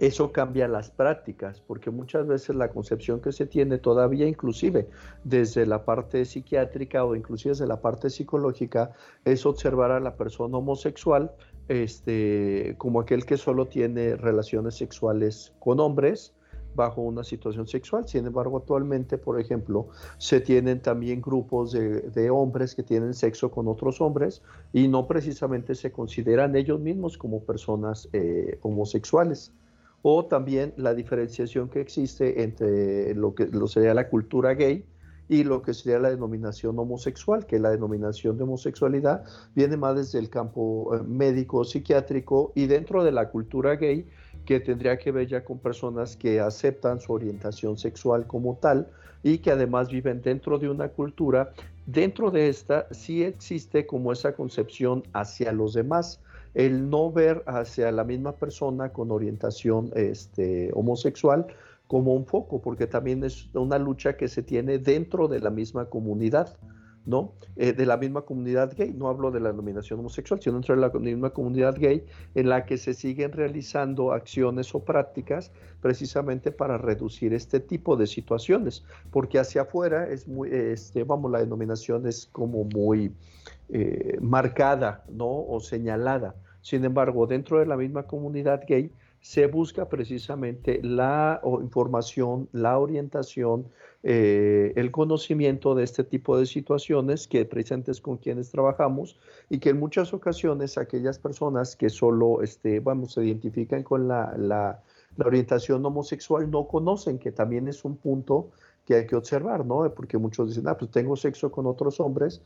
[0.00, 4.88] eso cambia las prácticas, porque muchas veces la concepción que se tiene todavía, inclusive
[5.24, 8.92] desde la parte psiquiátrica o inclusive desde la parte psicológica,
[9.24, 11.32] es observar a la persona homosexual
[11.68, 16.34] este, como aquel que solo tiene relaciones sexuales con hombres
[16.74, 18.08] bajo una situación sexual.
[18.08, 19.88] Sin embargo, actualmente, por ejemplo,
[20.18, 25.74] se tienen también grupos de, hombres que tienen sexo con otros hombres y no precisamente
[25.74, 29.52] se consideran ellos mismos como personas eh, homosexuales.
[30.02, 34.84] O también la diferenciación que existe entre lo que lo sería la cultura gay,
[35.32, 39.24] y lo que sería la denominación homosexual, que la denominación de homosexualidad
[39.54, 44.06] viene más desde el campo eh, médico, psiquiátrico y dentro de la cultura gay,
[44.44, 48.88] que tendría que ver ya con personas que aceptan su orientación sexual como tal
[49.22, 51.52] y que además viven dentro de una cultura.
[51.86, 56.20] Dentro de esta sí existe como esa concepción hacia los demás,
[56.54, 61.46] el no ver hacia la misma persona con orientación este, homosexual,
[61.86, 65.86] como un foco, porque también es una lucha que se tiene dentro de la misma
[65.86, 66.56] comunidad,
[67.04, 67.32] ¿no?
[67.56, 70.80] Eh, de la misma comunidad gay, no hablo de la denominación homosexual, sino dentro de
[70.80, 75.50] la misma comunidad gay en la que se siguen realizando acciones o prácticas
[75.80, 81.40] precisamente para reducir este tipo de situaciones, porque hacia afuera es muy, este, vamos, la
[81.40, 83.12] denominación es como muy
[83.74, 85.46] eh, marcada, ¿no?
[85.46, 86.34] O señalada.
[86.60, 88.92] Sin embargo, dentro de la misma comunidad gay,
[89.22, 93.66] se busca precisamente la información, la orientación,
[94.02, 99.18] eh, el conocimiento de este tipo de situaciones que presentes con quienes trabajamos
[99.48, 104.34] y que en muchas ocasiones aquellas personas que solo este, vamos, se identifican con la,
[104.36, 104.82] la,
[105.24, 108.50] orientación homosexual no conocen que también es un punto
[108.84, 109.88] que hay que observar, ¿no?
[109.94, 112.42] Porque muchos dicen, ah, pues tengo sexo con otros hombres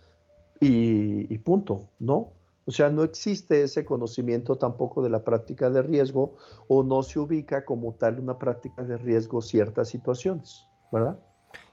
[0.60, 2.32] y, punto, ¿no?
[2.64, 6.36] O sea, no existe ese conocimiento tampoco de la práctica de riesgo
[6.66, 11.18] o no se ubica como tal una práctica de riesgo ciertas situaciones, ¿verdad?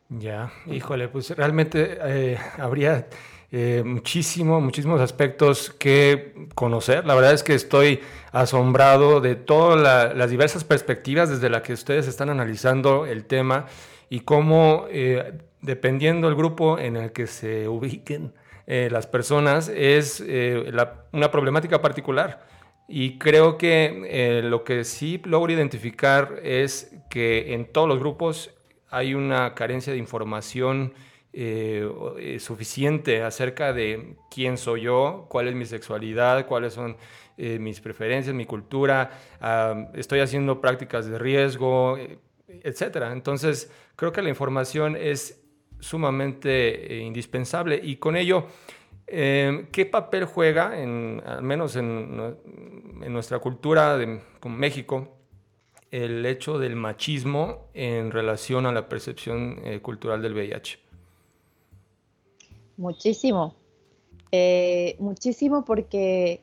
[0.10, 3.08] Ya, híjole, pues realmente eh, habría
[3.56, 7.06] eh, muchísimo, muchísimos aspectos que conocer.
[7.06, 8.00] La verdad es que estoy
[8.32, 13.68] asombrado de todas las diversas perspectivas desde las que ustedes están analizando el tema
[14.10, 18.34] y cómo, eh, dependiendo del grupo en el que se ubiquen,
[18.66, 20.72] eh, las personas es eh,
[21.12, 22.48] una problemática particular.
[22.88, 28.52] Y creo que eh, lo que sí logro identificar es que en todos los grupos
[28.90, 30.94] hay una carencia de información
[32.38, 36.96] suficiente acerca de quién soy yo, cuál es mi sexualidad, cuáles son
[37.38, 39.10] mis preferencias, mi cultura,
[39.96, 41.98] estoy haciendo prácticas de riesgo,
[42.48, 43.08] etc.
[43.12, 45.43] Entonces, creo que la información es
[45.84, 47.80] sumamente eh, indispensable.
[47.84, 48.46] Y con ello,
[49.06, 52.18] eh, ¿qué papel juega, en, al menos en,
[53.12, 55.10] nuestra cultura de, como México,
[55.92, 60.80] el hecho del machismo en relación a la percepción eh, cultural del VIH?
[62.78, 63.56] Muchísimo.
[65.00, 66.43] muchísimo porque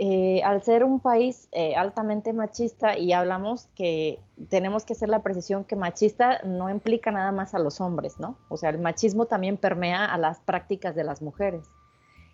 [0.00, 5.24] eh, al ser un país eh, altamente machista y hablamos que tenemos que hacer la
[5.24, 8.38] precisión que machista no implica nada más a los hombres, ¿no?
[8.48, 11.64] O sea, el machismo también permea a las prácticas de las mujeres.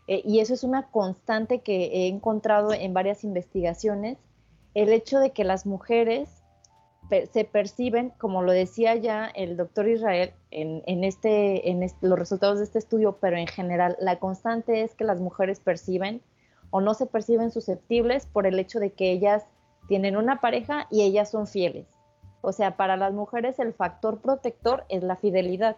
[0.09, 4.19] Eh, y eso es una constante que he encontrado en varias investigaciones,
[4.75, 6.29] el hecho de que las mujeres
[7.33, 12.65] se perciben, como lo decía ya el doctor Israel en, este, en los resultados de
[12.65, 16.23] este estudio, pero en general, la constante es que las mujeres perciben
[16.75, 19.47] o no se perciben susceptibles por el hecho de que ellas
[19.87, 21.87] tienen una pareja y ellas son fieles.
[22.41, 25.77] O sea, para las mujeres el factor protector es la fidelidad.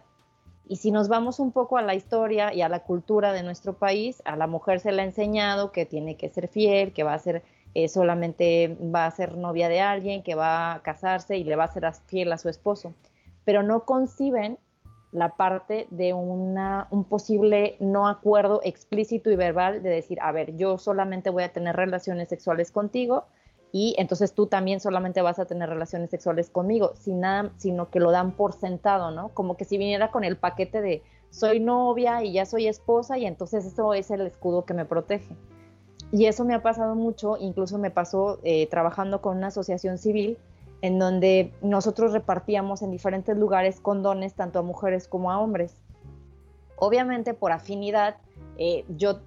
[0.67, 3.77] Y si nos vamos un poco a la historia y a la cultura de nuestro
[3.77, 7.13] país, a la mujer se le ha enseñado que tiene que ser fiel, que va
[7.13, 7.43] a ser
[7.75, 11.65] eh, solamente va a ser novia de alguien, que va a casarse y le va
[11.65, 12.95] a ser fiel a su esposo.
[13.45, 14.57] Pero no conciben
[15.11, 20.55] la parte de una, un posible no acuerdo explícito y verbal de decir, a ver,
[20.57, 23.25] yo solamente voy a tener relaciones sexuales contigo
[23.71, 27.99] y entonces tú también solamente vas a tener relaciones sexuales conmigo, sin nada, sino que
[27.99, 29.29] lo dan por sentado, ¿no?
[29.29, 33.25] Como que si viniera con el paquete de soy novia y ya soy esposa y
[33.25, 35.35] entonces eso es el escudo que me protege.
[36.11, 40.37] Y eso me ha pasado mucho, incluso me pasó eh, trabajando con una asociación civil
[40.81, 45.75] en donde nosotros repartíamos en diferentes lugares condones tanto a mujeres como a hombres.
[46.77, 48.17] Obviamente por afinidad,
[48.57, 49.21] eh, yo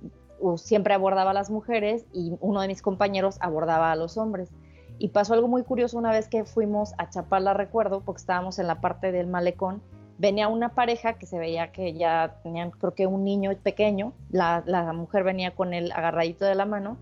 [0.57, 4.51] siempre abordaba a las mujeres y uno de mis compañeros abordaba a los hombres.
[4.99, 8.67] Y pasó algo muy curioso una vez que fuimos a Chapala, recuerdo, porque estábamos en
[8.67, 9.83] la parte del malecón,
[10.19, 14.63] venía una pareja que se veía que ya tenían creo que un niño pequeño, la,
[14.67, 16.99] la mujer venía con él agarradito de la mano,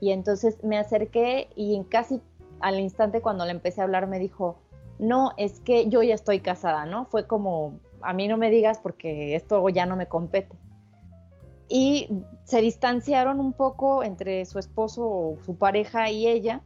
[0.00, 2.20] y entonces me acerqué y en casi
[2.62, 4.58] al instante cuando le empecé a hablar me dijo,
[4.98, 7.06] no, es que yo ya estoy casada, ¿no?
[7.06, 10.56] Fue como, a mí no me digas porque esto ya no me compete.
[11.68, 12.08] Y
[12.44, 16.60] se distanciaron un poco entre su esposo o su pareja y ella,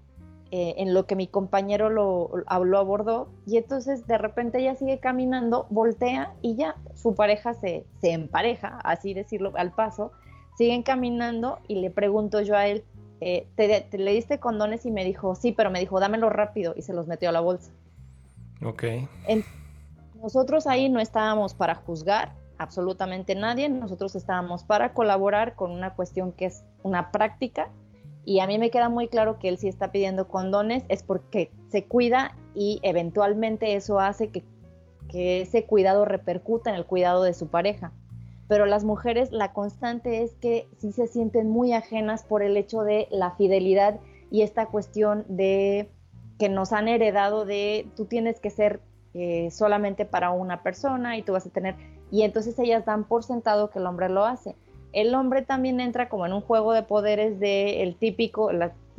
[0.50, 2.30] eh, en lo que mi compañero lo,
[2.64, 7.84] lo abordó, y entonces de repente ella sigue caminando, voltea y ya su pareja se,
[8.00, 10.12] se empareja, así decirlo, al paso,
[10.56, 12.84] siguen caminando y le pregunto yo a él,
[13.20, 14.86] eh, ¿te, le diste condones?
[14.86, 17.40] Y me dijo, sí, pero me dijo, dámelo rápido y se los metió a la
[17.40, 17.72] bolsa.
[18.64, 18.84] Ok.
[20.22, 26.32] nosotros ahí no estábamos para juzgar absolutamente nadie, nosotros estábamos para colaborar con una cuestión
[26.32, 27.68] que es una práctica
[28.24, 31.50] y a mí me queda muy claro que él si está pidiendo condones es porque
[31.68, 34.42] se cuida y eventualmente eso hace que,
[35.08, 37.92] que ese cuidado repercuta en el cuidado de su pareja
[38.48, 42.82] pero las mujeres la constante es que sí se sienten muy ajenas por el hecho
[42.82, 43.98] de la fidelidad
[44.30, 45.88] y esta cuestión de
[46.38, 48.80] que nos han heredado de tú tienes que ser
[49.14, 51.74] eh, solamente para una persona y tú vas a tener
[52.10, 54.54] y entonces ellas dan por sentado que el hombre lo hace.
[54.92, 58.50] El hombre también entra como en un juego de poderes de el típico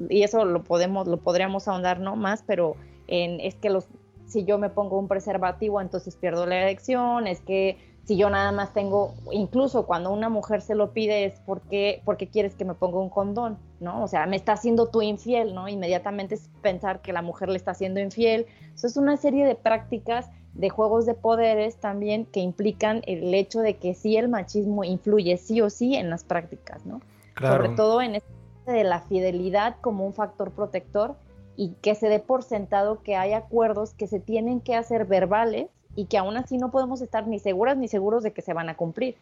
[0.09, 2.75] y eso lo podemos lo podríamos ahondar no más, pero
[3.07, 3.87] en, es que los
[4.25, 7.77] si yo me pongo un preservativo entonces pierdo la elección, es que
[8.07, 12.29] si yo nada más tengo, incluso cuando una mujer se lo pide es porque, porque
[12.29, 14.01] quieres que me ponga un condón, ¿no?
[14.01, 15.67] O sea, me está haciendo tú infiel, ¿no?
[15.67, 18.45] Inmediatamente es pensar que la mujer le está haciendo infiel.
[18.73, 23.59] Eso es una serie de prácticas de juegos de poderes también que implican el hecho
[23.59, 27.01] de que sí el machismo influye sí o sí en las prácticas, ¿no?
[27.37, 28.31] Sobre todo en este
[28.67, 31.15] de la fidelidad como un factor protector
[31.57, 35.67] y que se dé por sentado que hay acuerdos que se tienen que hacer verbales
[35.97, 38.69] y que aún así no podemos estar ni seguras ni seguros de que se van
[38.69, 39.15] a cumplir,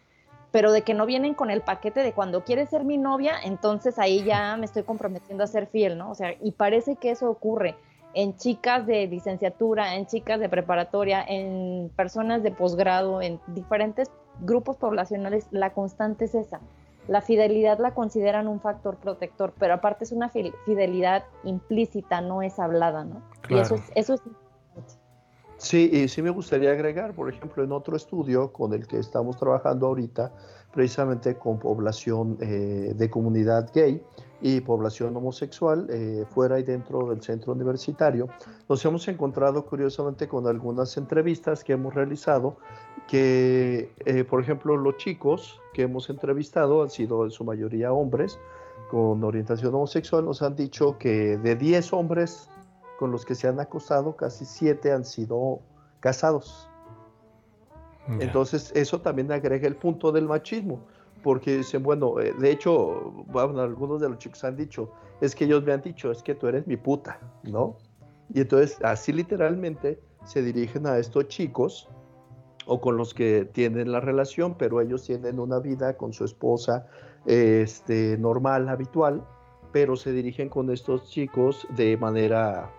[0.51, 3.97] pero de que no vienen con el paquete de cuando quieres ser mi novia, entonces
[3.97, 6.11] ahí ya me estoy comprometiendo a ser fiel, ¿no?
[6.11, 7.75] O sea, y parece que eso ocurre
[8.13, 14.11] en chicas de licenciatura, en chicas de preparatoria, en personas de posgrado, en diferentes
[14.41, 16.59] grupos poblacionales, la constante es esa.
[17.07, 22.59] La fidelidad la consideran un factor protector, pero aparte es una fidelidad implícita, no es
[22.59, 23.21] hablada, ¿no?
[23.47, 24.21] Y eso es, eso es
[25.65, 29.35] Sí, y sí me gustaría agregar, por ejemplo, en otro estudio con el que estamos
[29.35, 30.31] trabajando ahorita,
[30.71, 33.99] precisamente con población eh, de comunidad gay
[34.43, 38.27] y población homosexual eh, fuera y dentro del centro universitario,
[38.69, 42.57] nos hemos encontrado curiosamente con algunas entrevistas que hemos realizado
[43.07, 48.37] que, eh, por ejemplo, los chicos que hemos entrevistado han sido en su mayoría hombres
[48.91, 52.51] con orientación homosexual, nos han dicho que de 10 hombres
[52.97, 55.59] con los que se han acostado, casi siete han sido
[55.99, 56.69] casados.
[58.19, 60.79] Entonces, eso también agrega el punto del machismo,
[61.23, 64.91] porque dicen, bueno, eh, de hecho, bueno, algunos de los chicos han dicho,
[65.21, 67.77] es que ellos me han dicho, es que tú eres mi puta, ¿no?
[68.31, 71.89] Y entonces, así literalmente se dirigen a estos chicos
[72.67, 76.87] o con los que tienen la relación, pero ellos tienen una vida con su esposa
[77.25, 79.25] este, normal, habitual,
[79.71, 82.71] pero se dirigen con estos chicos de manera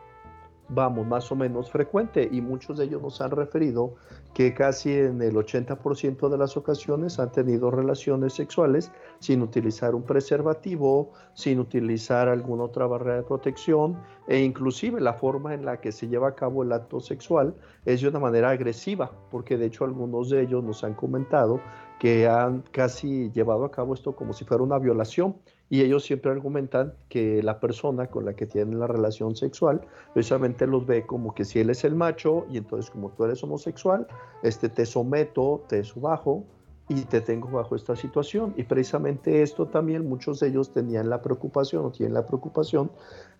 [0.68, 3.94] vamos, más o menos frecuente y muchos de ellos nos han referido
[4.34, 10.02] que casi en el 80% de las ocasiones han tenido relaciones sexuales sin utilizar un
[10.02, 13.96] preservativo, sin utilizar alguna otra barrera de protección
[14.28, 17.54] e inclusive la forma en la que se lleva a cabo el acto sexual
[17.84, 21.60] es de una manera agresiva, porque de hecho algunos de ellos nos han comentado
[21.98, 25.36] que han casi llevado a cabo esto como si fuera una violación.
[25.68, 29.80] Y ellos siempre argumentan que la persona con la que tienen la relación sexual
[30.14, 33.42] precisamente los ve como que si él es el macho y entonces como tú eres
[33.42, 34.06] homosexual,
[34.44, 36.44] este te someto, te subajo
[36.88, 38.54] y te tengo bajo esta situación.
[38.56, 42.90] Y precisamente esto también muchos de ellos tenían la preocupación o tienen la preocupación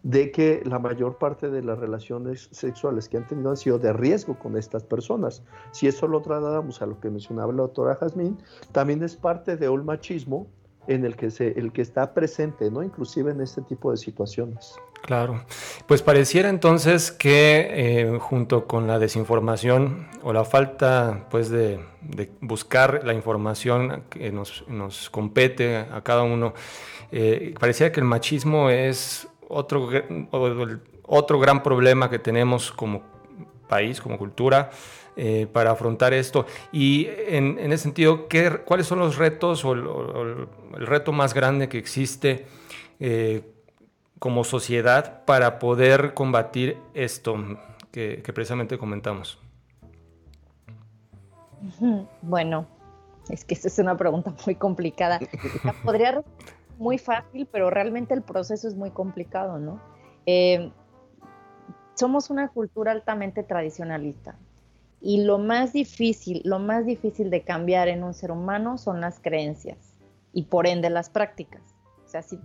[0.03, 3.93] de que la mayor parte de las relaciones sexuales que han tenido han sido de
[3.93, 5.43] riesgo con estas personas.
[5.71, 8.39] Si eso lo trasladamos a lo que mencionaba la doctora Jazmín,
[8.73, 10.49] también es parte de un machismo
[10.89, 12.83] en el que, se, el que está presente, ¿no?
[12.83, 14.75] Inclusive en este tipo de situaciones.
[15.03, 15.45] Claro,
[15.87, 21.81] pues pareciera entonces que eh, junto con la desinformación o la falta pues de,
[22.41, 24.65] buscar la información que nos,
[25.11, 26.55] compete a cada uno,
[27.13, 29.89] eh, pareciera que el machismo es otro,
[31.05, 33.03] otro gran problema que tenemos como
[33.69, 34.71] país, como cultura,
[35.17, 36.47] eh, para afrontar esto.
[36.73, 40.49] Y en, ese sentido, ¿qué, ¿cuáles son los retos o el,
[40.87, 42.47] reto más grande que existe
[44.19, 47.37] como sociedad para poder combatir esto
[47.91, 49.39] que, precisamente comentamos?
[52.23, 52.67] Bueno,
[53.31, 55.19] es que esta es una pregunta muy complicada.
[55.85, 56.23] Podría
[56.79, 59.81] muy fácil, pero realmente el proceso es muy complicado, ¿no?
[60.27, 60.71] Eh,
[61.95, 64.37] somos una cultura altamente tradicionalista
[65.07, 69.21] y lo más difícil, lo más difícil de cambiar en un ser humano son las
[69.21, 69.79] creencias
[70.33, 71.63] y por ende las prácticas.
[72.05, 72.41] O sea, si,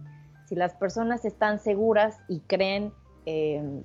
[0.46, 2.94] si las personas están seguras y creen
[3.26, 3.82] em,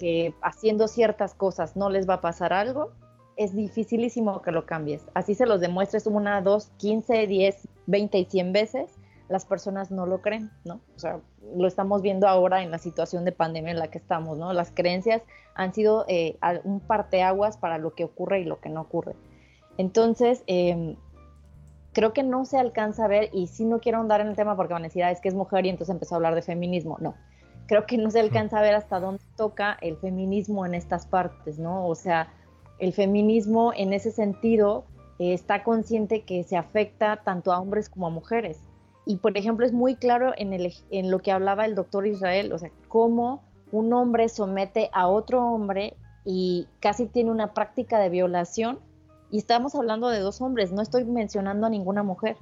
[0.00, 2.90] que haciendo ciertas cosas no les va a pasar algo,
[3.36, 5.06] es dificilísimo que lo cambies.
[5.14, 8.90] Así se los demuestres una, dos, quince, diez, veinte y cien veces,
[9.28, 10.80] las personas no lo creen, ¿no?
[10.96, 11.20] O sea,
[11.56, 14.52] lo estamos viendo ahora en la situación de pandemia en la que estamos, ¿no?
[14.52, 15.22] Las creencias
[15.54, 19.14] han sido eh, un parteaguas para lo que ocurre y lo que no ocurre.
[19.78, 20.96] Entonces, eh,
[21.94, 24.56] creo que no se alcanza a ver, y sí no quiero andar en el tema
[24.56, 26.42] porque van a decir, ah, es que es mujer y entonces empezó a hablar de
[26.42, 26.98] feminismo.
[27.00, 27.14] No,
[27.66, 31.58] creo que no se alcanza a ver hasta dónde toca el feminismo en estas partes,
[31.58, 31.86] ¿no?
[31.86, 32.28] O sea,
[32.78, 34.84] el feminismo en ese sentido
[35.18, 38.60] eh, está consciente que se afecta tanto a hombres como a mujeres.
[39.06, 42.70] Y por ejemplo, es muy claro en, lo que hablaba el doctor Israel, o sea,
[42.88, 48.78] cómo un hombre somete a otro hombre y casi tiene una práctica de violación
[49.30, 52.36] y estamos hablando de dos hombres, no estoy mencionando a ninguna mujer.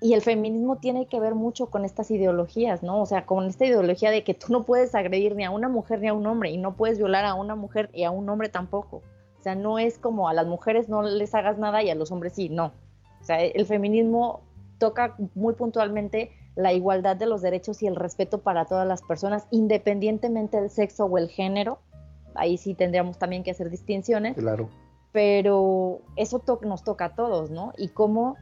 [0.00, 3.00] Y el feminismo tiene que ver mucho con estas ideologías, ¿no?
[3.00, 6.00] O sea, con esta ideología de que tú no puedes agredir ni a una mujer
[6.00, 8.48] ni a un hombre y no puedes violar a una mujer y a un hombre
[8.48, 9.02] tampoco.
[9.38, 12.10] O sea, no es como a las mujeres no les hagas nada y a los
[12.10, 12.72] hombres sí, no.
[13.20, 14.40] O sea, el feminismo
[14.78, 19.46] toca muy puntualmente la igualdad de los derechos y el respeto para todas las personas,
[19.50, 21.78] independientemente del sexo o el género.
[22.34, 24.36] Ahí sí tendríamos también que hacer distinciones.
[24.36, 24.68] Claro
[25.14, 27.72] pero eso nos toca a todos, ¿no?
[27.78, 28.34] Y cómo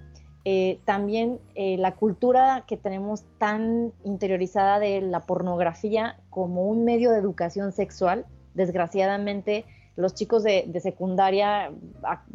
[0.47, 7.11] eh, también eh, la cultura que tenemos tan interiorizada de la pornografía como un medio
[7.13, 8.25] de educación sexual,
[8.55, 9.67] desgraciadamente
[9.97, 11.71] los chicos de, secundaria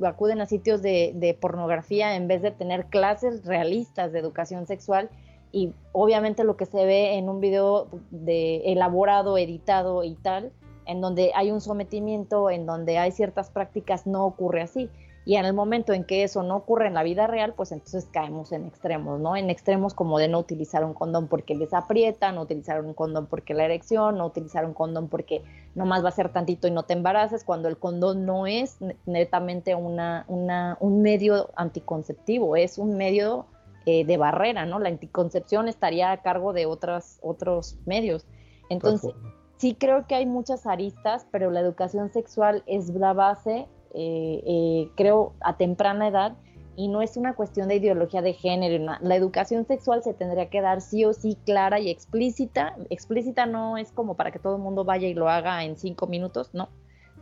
[0.04, 5.10] acuden a sitios de, pornografía en vez de tener clases realistas de educación sexual
[5.52, 10.52] y obviamente lo que se ve en un video de elaborado, editado y tal,
[10.86, 14.90] en donde hay un sometimiento, en donde hay ciertas prácticas, no ocurre así.
[15.28, 18.08] Y en el momento en que eso no ocurre en la vida real, pues entonces
[18.14, 19.36] caemos en extremos, ¿no?
[19.36, 23.26] En extremos como de no utilizar un condón porque les aprieta, no utilizar un condón
[23.26, 25.44] porque la erección, no utilizar un condón porque
[25.76, 29.76] nomás va a ser tantito y no te embaraces, cuando el condón no es netamente
[29.76, 33.48] una, un medio anticonceptivo, es un medio
[33.86, 34.80] eh, de barrera, ¿no?
[34.80, 38.26] La anticoncepción estaría a cargo de otras, otros medios.
[38.70, 39.14] Entonces,
[39.58, 44.92] sí creo que hay muchas aristas, pero la educación sexual es la base, eh, eh,
[44.96, 46.38] creo, a temprana edad
[46.76, 48.98] y no es una cuestión de ideología de género.
[49.02, 52.76] La educación sexual se tendría que dar sí o sí clara y explícita.
[52.92, 56.06] Explícita no es como para que todo el mundo vaya y lo haga en cinco
[56.06, 56.70] minutos, no.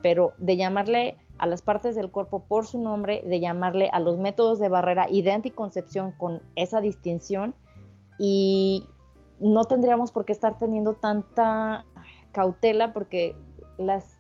[0.01, 4.17] Pero de llamarle a las partes del cuerpo por su nombre, de llamarle a los
[4.17, 7.55] métodos de barrera y de anticoncepción con esa distinción
[8.19, 8.87] y
[9.39, 11.85] no tendríamos por qué estar teniendo tanta
[12.31, 13.35] cautela porque
[13.77, 14.14] las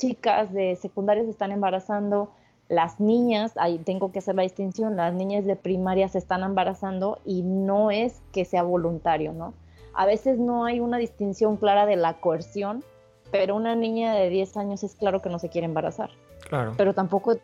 [0.00, 2.30] chicas de secundaria se están embarazando,
[2.68, 7.18] las niñas, ahí tengo que hacer la distinción, las niñas de primaria se están embarazando
[7.24, 9.54] y no es que sea voluntario, ¿no?
[9.92, 12.84] A veces no hay una distinción clara de la coerción,
[13.32, 16.10] pero una niña de 10 años es claro que no se quiere embarazar.
[16.48, 16.74] Claro.
[16.76, 17.34] Pero tampoco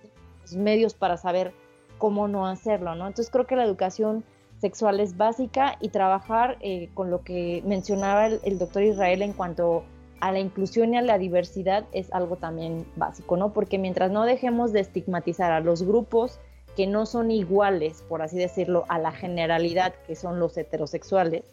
[0.42, 1.52] los medios para saber
[1.98, 3.08] cómo no hacerlo, ¿no?
[3.08, 4.24] Entonces creo que la educación
[4.60, 9.32] sexual es básica y trabajar eh, con lo que mencionaba el, el doctor Israel en
[9.32, 13.52] cuanto a la inclusión y a la diversidad es algo también básico, ¿no?
[13.52, 16.40] Porque mientras no dejemos de estigmatizar a los grupos
[16.76, 21.44] que no son iguales, por así decirlo, a la generalidad que son los heterosexuales,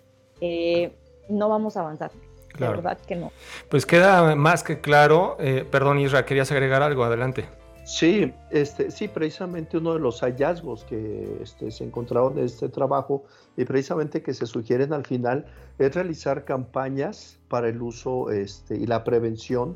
[0.42, 0.94] eh,
[1.30, 2.12] no vamos a avanzar.
[2.60, 3.32] La verdad que no.
[3.70, 5.38] Pues queda más que claro.
[5.40, 7.46] Eh, perdón, Isra, querías agregar algo, adelante.
[7.86, 13.26] Sí, este, sí, precisamente uno de los hallazgos que este, se encontraron en este trabajo
[13.58, 15.46] y precisamente que se sugieren al final
[15.78, 19.76] es realizar campañas para el uso este, y la prevención,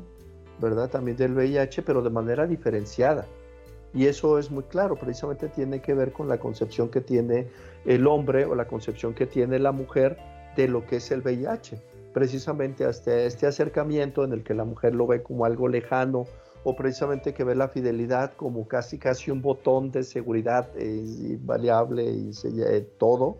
[0.60, 0.90] ¿verdad?
[0.90, 3.24] También del VIH, pero de manera diferenciada.
[3.94, 7.46] Y eso es muy claro, precisamente tiene que ver con la concepción que tiene
[7.86, 10.18] el hombre o la concepción que tiene la mujer
[10.56, 11.80] de lo que es el VIH.
[12.12, 16.24] Precisamente hasta este acercamiento en el que la mujer lo ve como algo lejano,
[16.64, 22.30] o precisamente que ve la fidelidad como casi casi un botón de seguridad invariable y,
[22.30, 23.36] y todo.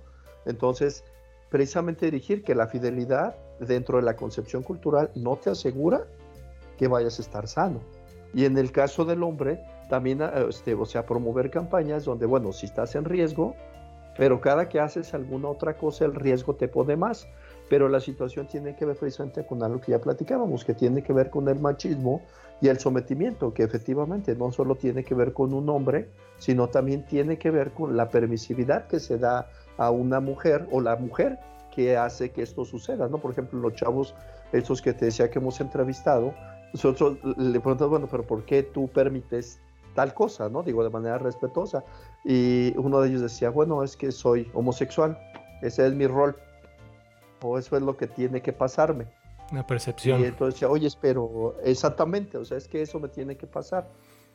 [0.47, 1.03] Entonces,
[1.51, 6.07] precisamente dirigir que la fidelidad dentro de la concepción cultural no te asegura
[6.77, 7.81] que vayas a estar sano.
[8.35, 12.53] Y en el caso del hombre, también, eh, este, o sea, promover campañas donde, bueno,
[12.53, 13.55] si estás en riesgo,
[14.17, 17.29] pero cada que haces alguna otra cosa, el riesgo te pone más.
[17.71, 21.13] Pero la situación tiene que ver precisamente con algo que ya platicábamos, que tiene que
[21.13, 22.23] ver con el machismo
[22.61, 27.05] y el sometimiento, que efectivamente no solo tiene que ver con un hombre, sino también
[27.05, 31.39] tiene que ver con la permisividad que se da a una mujer o la mujer
[31.75, 33.19] que hace que esto suceda, ¿no?
[33.19, 34.15] Por ejemplo, los chavos,
[34.53, 36.35] estos que te decía que hemos entrevistado,
[36.73, 39.61] nosotros le preguntamos, bueno, pero ¿por qué tú permites
[39.95, 40.63] tal cosa, ¿no?
[40.63, 41.85] Digo, de manera respetuosa.
[42.25, 45.19] Y uno de ellos decía, bueno, es que soy homosexual,
[45.63, 46.37] ese es mi rol,
[47.43, 49.07] o eso es lo que tiene que pasarme.
[49.51, 50.21] Una percepción.
[50.21, 53.89] Y entonces decía, oye, pero exactamente, o sea, es que eso me tiene que pasar.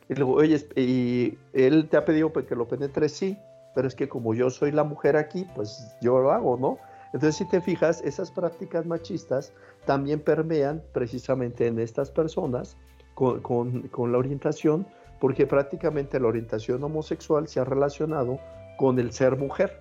[0.09, 3.37] Y luego, oye, y él te ha pedido que lo penetre, sí,
[3.75, 6.77] pero es que como yo soy la mujer aquí, pues yo lo hago, ¿no?
[7.13, 9.53] Entonces, si te fijas, esas prácticas machistas
[9.85, 12.75] también permean precisamente en estas personas
[13.13, 14.87] con, la orientación,
[15.19, 18.39] porque prácticamente la orientación homosexual se ha relacionado
[18.77, 19.79] con el ser mujer.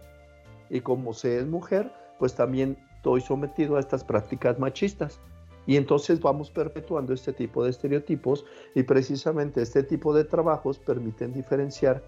[0.69, 5.19] Y como se es mujer, pues también estoy sometido a estas prácticas machistas.
[5.67, 11.33] Y entonces vamos perpetuando este tipo de estereotipos y precisamente este tipo de trabajos permiten
[11.33, 12.03] diferenciar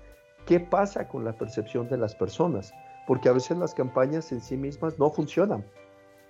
[0.45, 2.75] qué pasa con la percepción de las personas,
[3.07, 5.65] porque a veces las campañas en sí mismas no funcionan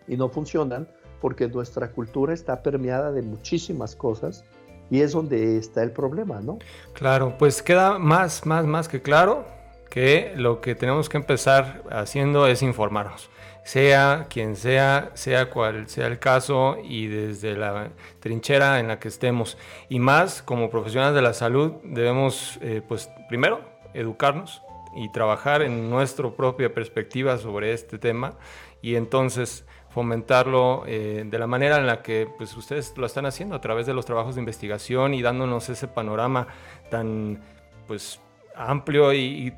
[0.06, 0.88] y no funcionan
[1.20, 4.44] porque nuestra cultura está permeada de muchísimas cosas
[4.90, 6.58] y es donde está el problema, ¿no?
[6.92, 9.46] Claro, pues queda más, más, más que claro
[9.88, 13.30] que lo que tenemos que empezar haciendo es informarnos
[13.64, 17.88] sea quien sea, sea cual sea el caso y desde la
[18.20, 19.58] trinchera en la que estemos.
[19.88, 23.60] Y más como profesionales de la salud debemos, eh, pues primero,
[23.94, 24.62] educarnos
[24.96, 28.36] y trabajar en nuestra propia perspectiva sobre este tema
[28.82, 33.54] y entonces fomentarlo eh, de la manera en la que pues, ustedes lo están haciendo
[33.54, 36.48] a través de los trabajos de investigación y dándonos ese panorama
[36.90, 37.40] tan
[37.86, 38.20] pues
[38.56, 39.52] amplio y,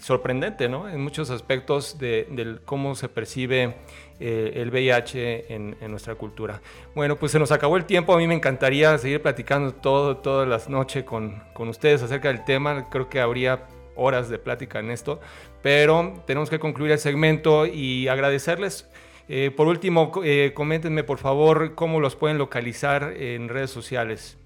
[0.00, 0.88] sorprendente, ¿no?
[0.88, 3.76] En muchos aspectos de, cómo se percibe
[4.18, 6.60] eh, el VIH en, nuestra cultura.
[6.94, 8.14] Bueno, pues se nos acabó el tiempo.
[8.14, 12.88] A mí me encantaría seguir platicando todo, todas las noches con, ustedes acerca del tema.
[12.90, 13.66] Creo que habría
[13.96, 15.20] horas de plática en esto,
[15.62, 18.88] pero tenemos que concluir el segmento y agradecerles.
[19.28, 24.36] Eh, por último, eh, coméntenme por favor cómo los pueden localizar en redes sociales.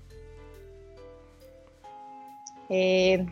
[2.69, 3.25] Eh,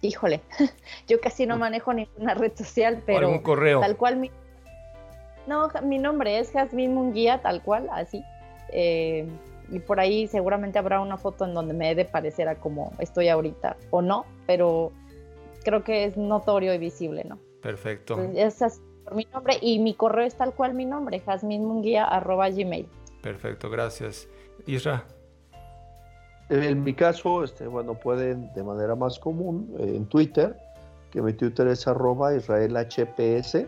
[0.00, 0.40] híjole,
[1.08, 3.80] yo casi no manejo ninguna red social, pero correo.
[3.80, 4.30] tal cual mi...
[5.46, 8.22] No, mi nombre es Jazmín Munguía, tal cual, así.
[8.72, 9.26] Eh,
[9.70, 12.92] y por ahí seguramente habrá una foto en donde me he de parecer a como
[12.98, 14.92] estoy ahorita, o no, pero
[15.62, 17.38] creo que es notorio y visible, ¿no?
[17.60, 18.20] Perfecto.
[18.20, 22.88] es por mi nombre y mi correo es tal cual mi nombre, gmail.
[23.22, 24.28] Perfecto, gracias.
[24.66, 25.04] Isra.
[26.48, 30.56] En mi caso, este, bueno, pueden de manera más común eh, en Twitter,
[31.10, 33.66] que mi Twitter es arroba israelhps,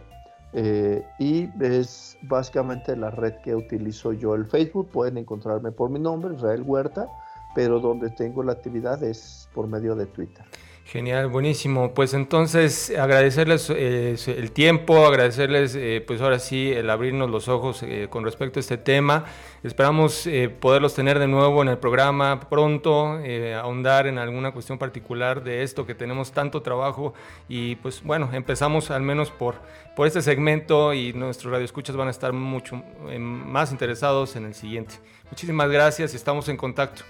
[0.57, 4.89] eh, y es básicamente la red que utilizo yo, el Facebook.
[4.91, 7.09] Pueden encontrarme por mi nombre, Israel Huerta,
[7.55, 10.45] pero donde tengo la actividad es por medio de Twitter.
[10.87, 11.95] Genial, buenísimo.
[11.95, 17.83] Pues entonces agradecerles eh, el tiempo, agradecerles eh, pues ahora sí el abrirnos los ojos
[17.83, 19.25] eh, con respecto a este tema.
[19.63, 20.29] Esperamos
[20.61, 23.19] poderlos tener de nuevo en el programa pronto,
[23.59, 27.15] ahondar en alguna cuestión particular de esto que tenemos tanto trabajo
[27.49, 29.55] y pues bueno, empezamos al menos por,
[29.97, 32.83] por este segmento y nuestros radioescuchas van a estar mucho
[33.19, 34.97] más interesados en el siguiente.
[35.31, 37.05] Muchísimas gracias y estamos en contacto.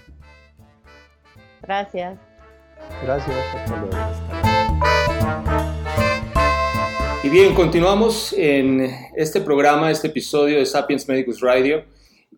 [1.61, 2.34] Gracias.
[3.03, 3.35] Gracias,
[7.23, 11.83] Y bien, continuamos en este programa, este episodio de Sapiens Medicus Radio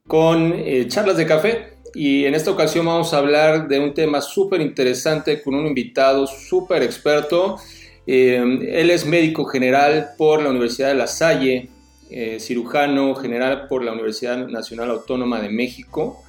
[0.08, 1.74] con eh, charlas de café.
[1.93, 6.28] Y en esta ocasión vamos a hablar de un tema súper interesante con un invitado
[6.28, 7.58] súper experto.
[8.06, 8.36] Eh,
[8.72, 11.70] él es médico general por la Universidad de La Salle,
[12.10, 16.24] eh, cirujano general por la Universidad Nacional Autónoma de México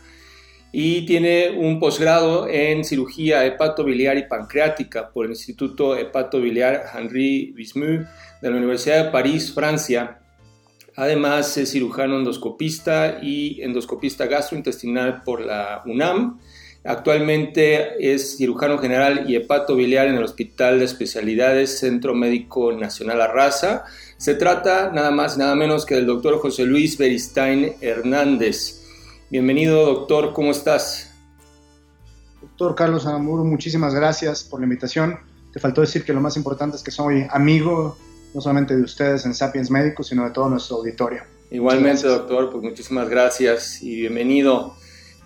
[0.72, 8.06] y tiene un posgrado en cirugía hepatobiliar y pancreática por el Instituto Hepatobiliar Henri Bismuth
[8.42, 10.20] de la Universidad de París, Francia.
[10.96, 16.38] Además es cirujano endoscopista y endoscopista gastrointestinal por la UNAM.
[16.84, 23.84] Actualmente es cirujano general y hepatobiliar en el Hospital de Especialidades Centro Médico Nacional Arrasa.
[24.16, 28.77] Se trata nada más nada menos que del doctor José Luis Beristain Hernández.
[29.30, 31.12] Bienvenido, doctor, ¿cómo estás?
[32.40, 35.18] Doctor Carlos Aramuro, muchísimas gracias por la invitación.
[35.52, 37.98] Te faltó decir que lo más importante es que soy amigo
[38.32, 41.24] no solamente de ustedes en Sapiens Médicos, sino de todo nuestro auditorio.
[41.50, 44.74] Igualmente, doctor, pues muchísimas gracias y bienvenido.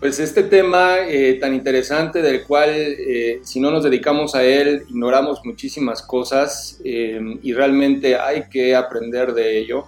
[0.00, 4.82] Pues este tema eh, tan interesante del cual eh, si no nos dedicamos a él
[4.88, 9.84] ignoramos muchísimas cosas eh, y realmente hay que aprender de ello.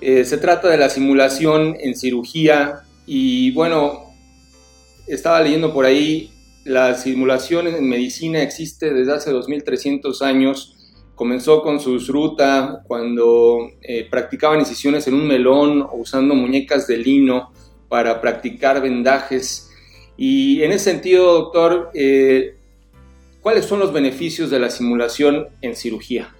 [0.00, 4.12] se trata de la simulación en cirugía y bueno,
[5.06, 6.32] estaba leyendo por ahí,
[6.64, 10.72] la simulación en medicina existe desde hace 2300 años.
[11.14, 16.98] Comenzó con su ruta cuando eh, practicaban incisiones en un melón o usando muñecas de
[16.98, 17.52] lino
[17.88, 19.70] para practicar vendajes.
[20.16, 22.56] Y en ese sentido, doctor, eh,
[23.40, 26.34] ¿cuáles son los beneficios de la simulación en cirugía?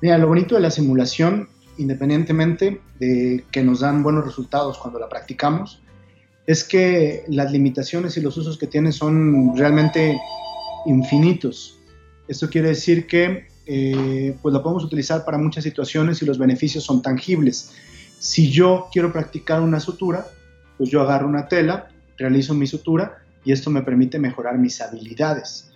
[0.00, 1.48] Mira, lo bonito de la simulación
[1.78, 5.82] independientemente de que nos dan buenos resultados cuando la practicamos,
[6.46, 10.18] es que las limitaciones y los usos que tiene son realmente
[10.86, 11.78] infinitos.
[12.26, 16.84] Esto quiere decir que eh, pues la podemos utilizar para muchas situaciones y los beneficios
[16.84, 17.72] son tangibles.
[18.18, 20.26] Si yo quiero practicar una sutura,
[20.78, 25.70] pues yo agarro una tela, realizo mi sutura y esto me permite mejorar mis habilidades.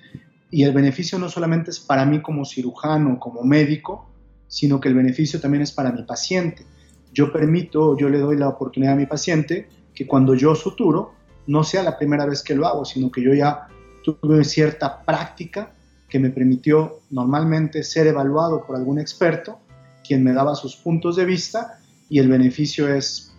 [0.50, 4.12] Y el beneficio no solamente es para mí como cirujano, como médico,
[4.53, 6.66] sino que el beneficio también es para mi paciente.
[7.11, 11.14] Yo permito, yo le doy la oportunidad a mi paciente que cuando yo suturo,
[11.46, 13.68] no sea la primera vez que lo hago, sino que yo ya
[14.05, 15.72] tuve cierta práctica
[16.07, 19.59] que me permitió normalmente ser evaluado por algún experto,
[20.07, 21.78] quien me daba sus puntos de vista
[22.11, 23.32] y el beneficio es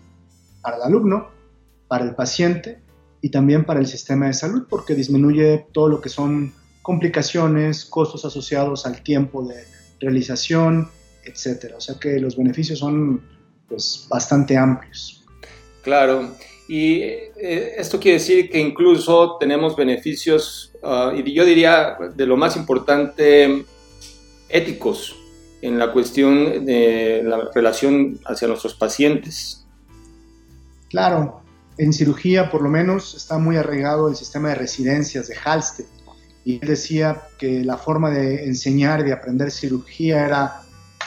[0.64, 1.28] para el alumno,
[1.88, 2.82] para el paciente
[3.22, 8.26] y también para el sistema de salud porque disminuye todo lo que son complicaciones, costos
[8.26, 9.64] asociados al tiempo de
[10.00, 10.90] realización,
[11.24, 11.78] etcétera.
[11.78, 13.22] O sea que los beneficios son
[13.68, 15.24] pues, bastante amplios.
[15.82, 16.36] Claro,
[16.68, 22.38] y eh, esto quiere decir que incluso tenemos beneficios, ah, y yo diría de lo
[22.38, 23.66] más importante,
[24.50, 25.16] éticos
[25.62, 29.66] en la cuestión de la relación hacia nuestros pacientes.
[30.90, 31.42] Claro,
[31.78, 35.86] en cirugía por lo menos está muy arraigado el sistema de residencias de Halsted.
[36.46, 40.63] Y él decía que la forma de enseñar y de aprender cirugía era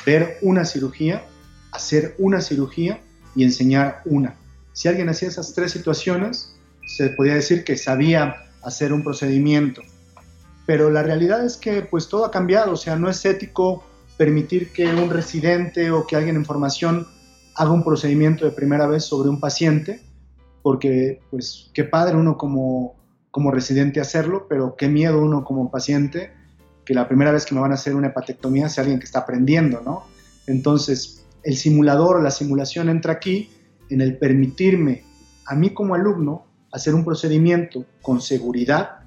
[0.06, 1.26] ver una cirugía,
[1.72, 3.00] hacer una cirugía
[3.34, 4.36] y enseñar una.
[4.72, 6.54] Si alguien hacía esas tres situaciones,
[6.86, 9.82] se podía decir que sabía hacer un procedimiento.
[10.64, 13.84] Pero la realidad es que pues todo ha cambiado, o sea, no es ético
[14.16, 17.06] permitir que un residente o que alguien en formación
[17.54, 20.00] haga un procedimiento de primera vez sobre un paciente,
[20.62, 22.96] porque pues qué padre uno como,
[23.30, 26.32] como residente hacerlo, pero qué miedo uno como paciente
[26.86, 29.18] que la primera vez que me van a hacer una hepatectomía sea alguien que está
[29.18, 30.04] aprendiendo, ¿no?
[30.46, 33.50] Entonces, el simulador o la simulación entra aquí
[33.90, 35.04] en el permitirme
[35.46, 39.00] a mí como alumno hacer un procedimiento con seguridad,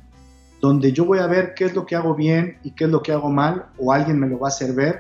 [0.60, 3.02] donde yo voy a ver qué es lo que hago bien y qué es lo
[3.02, 5.00] que hago mal, o alguien me lo va a hacer ver,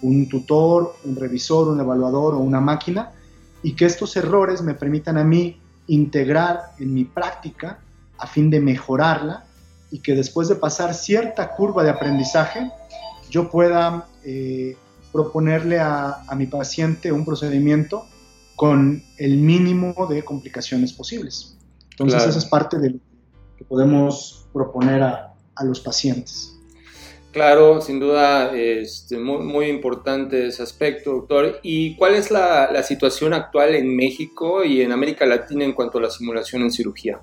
[0.00, 3.10] un tutor, un revisor, un evaluador o una máquina,
[3.64, 7.80] y que estos errores me permitan a mí integrar en mi práctica
[8.18, 9.44] a fin de mejorarla
[9.92, 12.70] y que después de pasar cierta curva de aprendizaje,
[13.30, 14.74] yo pueda eh,
[15.12, 18.06] proponerle a, mi paciente un procedimiento
[18.56, 21.58] con el mínimo de complicaciones posibles.
[21.90, 22.98] Entonces, esa es parte de lo
[23.58, 25.28] que podemos proponer a,
[25.64, 26.58] los pacientes.
[27.30, 31.60] Claro, sin duda, este, muy, importante ese aspecto, doctor.
[31.62, 35.98] ¿Y cuál es la, la situación actual en México y en América Latina en cuanto
[35.98, 37.20] a la simulación en cirugía?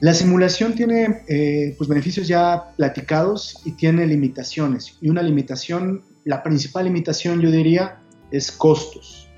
[0.00, 4.98] La simulación tiene eh, pues beneficios ya platicados y tiene limitaciones.
[5.00, 9.30] Y una limitación, la principal limitación yo diría, es costos.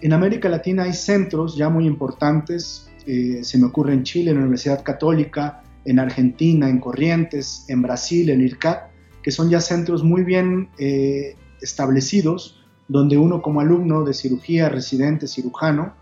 [0.00, 4.36] En América Latina hay centros ya muy importantes, eh, se me ocurre en Chile, en
[4.36, 8.90] la Universidad Católica, en Argentina, en Corrientes, en Brasil, en IRCAT,
[9.20, 15.26] que son ya centros muy bien eh, establecidos, donde uno como alumno de cirugía, residente,
[15.26, 15.94] cirujano,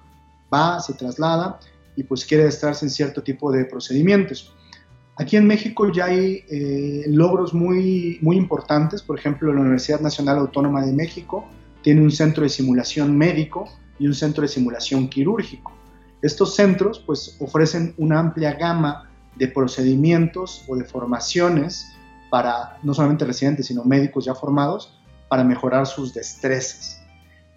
[0.52, 1.58] va, se traslada
[1.96, 4.54] y pues quiere estarse en cierto tipo de procedimientos.
[5.16, 10.38] Aquí en México ya hay eh, logros muy, muy importantes, por ejemplo, la Universidad Nacional
[10.38, 11.46] Autónoma de México
[11.82, 13.68] tiene un centro de simulación médico
[13.98, 15.72] y un centro de simulación quirúrgico.
[16.20, 21.86] Estos centros pues ofrecen una amplia gama de procedimientos o de formaciones
[22.30, 26.95] para no solamente residentes, sino médicos ya formados, para mejorar sus destrezas.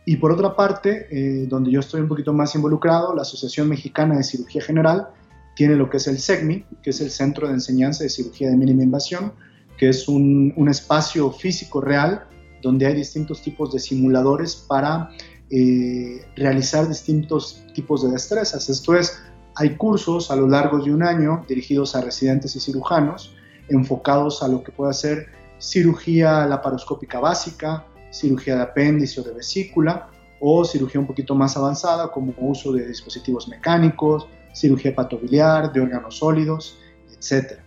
[0.09, 4.17] Y por otra parte, eh, donde yo estoy un poquito más involucrado, la Asociación Mexicana
[4.17, 5.09] de Cirugía General
[5.55, 8.57] tiene lo que es el SECMI, que es el Centro de Enseñanza de Cirugía de
[8.57, 9.33] Mínima Invasión,
[9.77, 12.23] que es un, un espacio físico real
[12.63, 15.11] donde hay distintos tipos de simuladores para
[15.51, 18.67] eh, realizar distintos tipos de destrezas.
[18.67, 19.21] Esto es,
[19.53, 23.35] hay cursos a lo largo de un año dirigidos a residentes y cirujanos,
[23.69, 25.27] enfocados a lo que puede ser
[25.59, 32.11] cirugía laparoscópica básica, cirugía de apéndice o de vesícula, o cirugía un poquito más avanzada
[32.11, 36.77] como uso de dispositivos mecánicos, cirugía hepatobiliar, de órganos sólidos,
[37.11, 37.59] etc.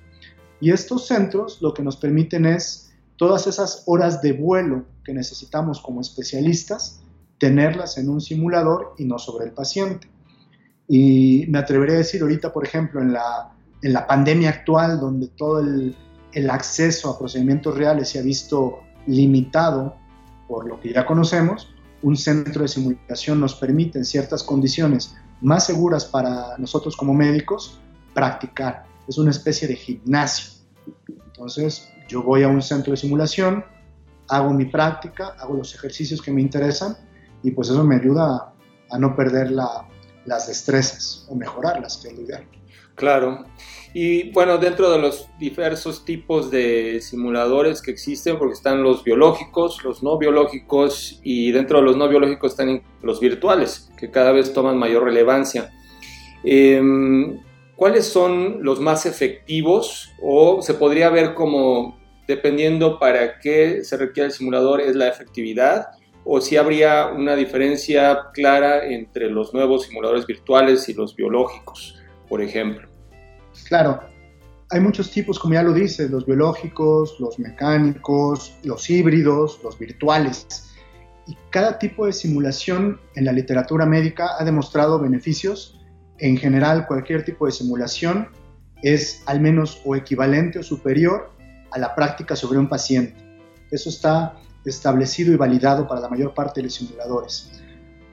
[0.60, 5.80] Y estos centros lo que nos permiten es todas esas horas de vuelo que necesitamos
[5.80, 7.02] como especialistas,
[7.38, 10.08] tenerlas en un simulador y no sobre el paciente.
[10.88, 15.28] Y me atrevería a decir ahorita, por ejemplo, en la, en la pandemia actual, donde
[15.28, 15.94] todo el,
[16.32, 19.96] el acceso a procedimientos reales se ha visto limitado
[20.52, 21.72] por lo que ya conocemos,
[22.02, 27.80] un centro de simulación nos permite en ciertas condiciones más seguras para nosotros como médicos
[28.12, 28.84] practicar.
[29.08, 30.52] Es una especie de gimnasio.
[31.08, 33.64] Entonces, yo voy a un centro de simulación,
[34.28, 36.98] hago mi práctica, hago los ejercicios que me interesan
[37.42, 38.52] y pues eso me ayuda
[38.90, 42.46] a, no perder las destrezas o mejorarlas, que es lo ideal.
[42.94, 43.46] Claro.
[43.94, 49.84] Y bueno, dentro de los diversos tipos de simuladores que existen, porque están los biológicos,
[49.84, 54.52] los no biológicos y dentro de los no biológicos están los virtuales, que cada vez
[54.54, 55.70] toman mayor relevancia.
[56.42, 57.38] Em,
[57.76, 64.28] ¿Cuáles son los más efectivos o se podría ver como, dependiendo para qué se requiere
[64.28, 65.88] el simulador, es la efectividad?
[66.24, 72.40] o si habría una diferencia clara entre los nuevos simuladores virtuales y los biológicos, por
[72.40, 72.91] ejemplo.
[73.68, 74.00] Claro,
[74.70, 80.70] hay muchos tipos, como ya lo dice, los biológicos, los mecánicos, los híbridos, los virtuales.
[81.26, 85.78] Y cada tipo de simulación en la literatura médica ha demostrado beneficios.
[86.18, 88.28] En general, cualquier tipo de simulación
[88.82, 91.30] es al menos o equivalente o superior
[91.70, 93.14] a la práctica sobre un paciente.
[93.70, 97.52] Eso está establecido y validado para la mayor parte de los simuladores.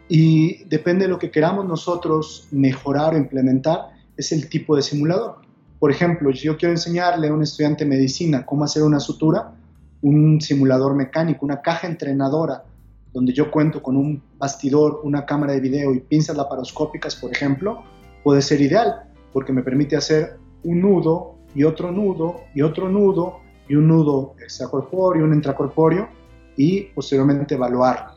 [0.08, 5.38] Y depende de lo que queramos nosotros mejorar o implementar, es el tipo de simulador.
[5.80, 9.54] Por ejemplo, yo quiero enseñarle a un estudiante de medicina cómo hacer una sutura,
[10.02, 12.66] un simulador mecánico, una caja entrenadora,
[13.14, 17.84] donde yo cuento con un bastidor, una cámara de video y pinzas laparoscópicas, por ejemplo,
[18.22, 23.40] puede ser ideal, porque me permite hacer un nudo y otro nudo y otro nudo
[23.70, 26.10] y un nudo extracorpóreo, un intracorpóreo,
[26.58, 28.16] y posteriormente evaluar.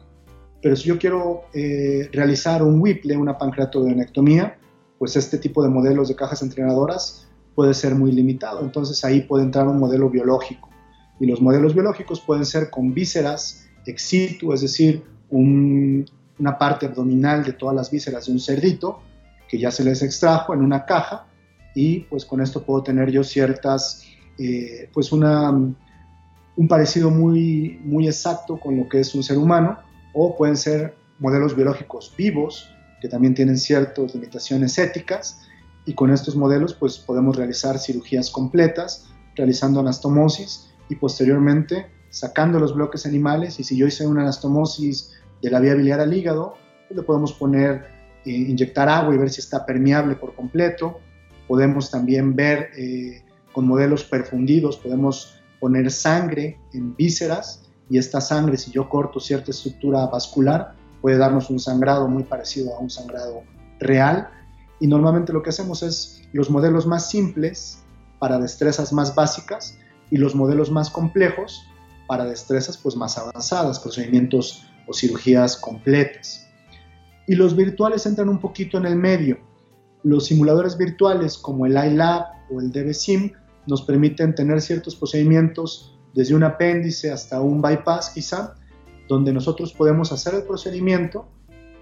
[0.60, 4.58] Pero si yo quiero eh, realizar un WIPLE, una pancreatodenectomía,
[5.02, 7.26] pues este tipo de modelos de cajas entrenadoras
[7.56, 8.60] puede ser muy limitado.
[8.60, 10.68] Entonces ahí puede entrar un modelo biológico.
[11.18, 17.42] Y los modelos biológicos pueden ser con vísceras ex situ, es decir, una parte abdominal
[17.42, 19.02] de todas las vísceras de un cerdito
[19.48, 21.26] que ya se les extrajo en una caja
[21.74, 24.04] y pues con esto puedo tener yo ciertas,
[24.38, 29.80] eh, pues una un parecido muy, muy exacto con lo que es un ser humano,
[30.14, 32.68] o pueden ser modelos biológicos vivos,
[33.02, 35.40] que también tienen ciertas limitaciones éticas,
[35.84, 42.76] y con estos modelos pues podemos realizar cirugías completas, realizando anastomosis y posteriormente sacando los
[42.76, 46.54] bloques animales, y si yo hice una anastomosis de la vía biliar al hígado,
[46.86, 47.86] pues le podemos poner,
[48.24, 51.00] eh, inyectar agua y ver si está permeable por completo,
[51.48, 58.58] podemos también ver eh, con modelos perfundidos, podemos poner sangre en vísceras y esta sangre,
[58.58, 63.42] si yo corto cierta estructura vascular, puede darnos un sangrado muy parecido a un sangrado
[63.80, 64.30] real.
[64.80, 67.82] Y normalmente lo que hacemos es los modelos más simples
[68.18, 69.76] para destrezas más básicas
[70.10, 71.66] y los modelos más complejos
[72.06, 76.46] para destrezas pues más avanzadas, procedimientos o cirugías completas.
[77.26, 79.38] Y los virtuales entran un poquito en el medio.
[80.02, 83.32] Los simuladores virtuales como el iLab o el DBSIM
[83.66, 88.54] nos permiten tener ciertos procedimientos desde un apéndice hasta un bypass quizá,
[89.12, 91.26] donde nosotros podemos hacer el procedimiento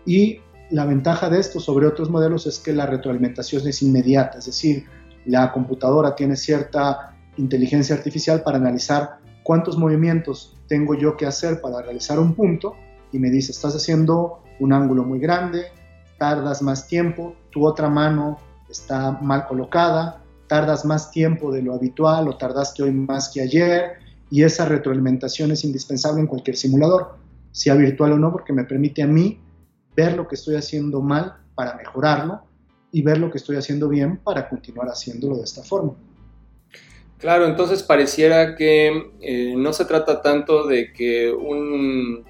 [0.05, 4.47] y la ventaja de esto sobre otros modelos es que la retroalimentación es inmediata, es
[4.47, 4.87] decir,
[5.27, 11.83] la computadora tiene cierta inteligencia artificial para analizar cuántos movimientos tengo yo que hacer para
[11.83, 12.75] realizar un punto
[13.13, 15.67] y me dice, estás haciendo un ángulo muy grande,
[16.19, 22.29] tardas más tiempo, tu otra mano está mal colocada, tardas más tiempo de lo habitual
[22.29, 24.01] o tardaste hoy más que ayer
[24.31, 27.20] y esa retroalimentación es indispensable en cualquier simulador,
[27.53, 29.41] sea virtual o no, porque me permite a mí
[29.97, 32.43] ver lo que estoy haciendo mal para mejorarlo
[32.93, 35.95] y ver lo que estoy haciendo bien para continuar haciéndolo de esta forma.
[37.19, 42.25] Claro, entonces pareciera que eh, no se trata tanto de que un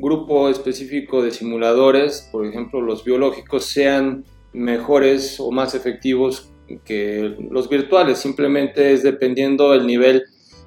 [0.00, 6.50] grupo específico de simuladores, por ejemplo los biológicos, sean mejores o más efectivos
[6.84, 10.24] que los virtuales, simplemente es dependiendo del nivel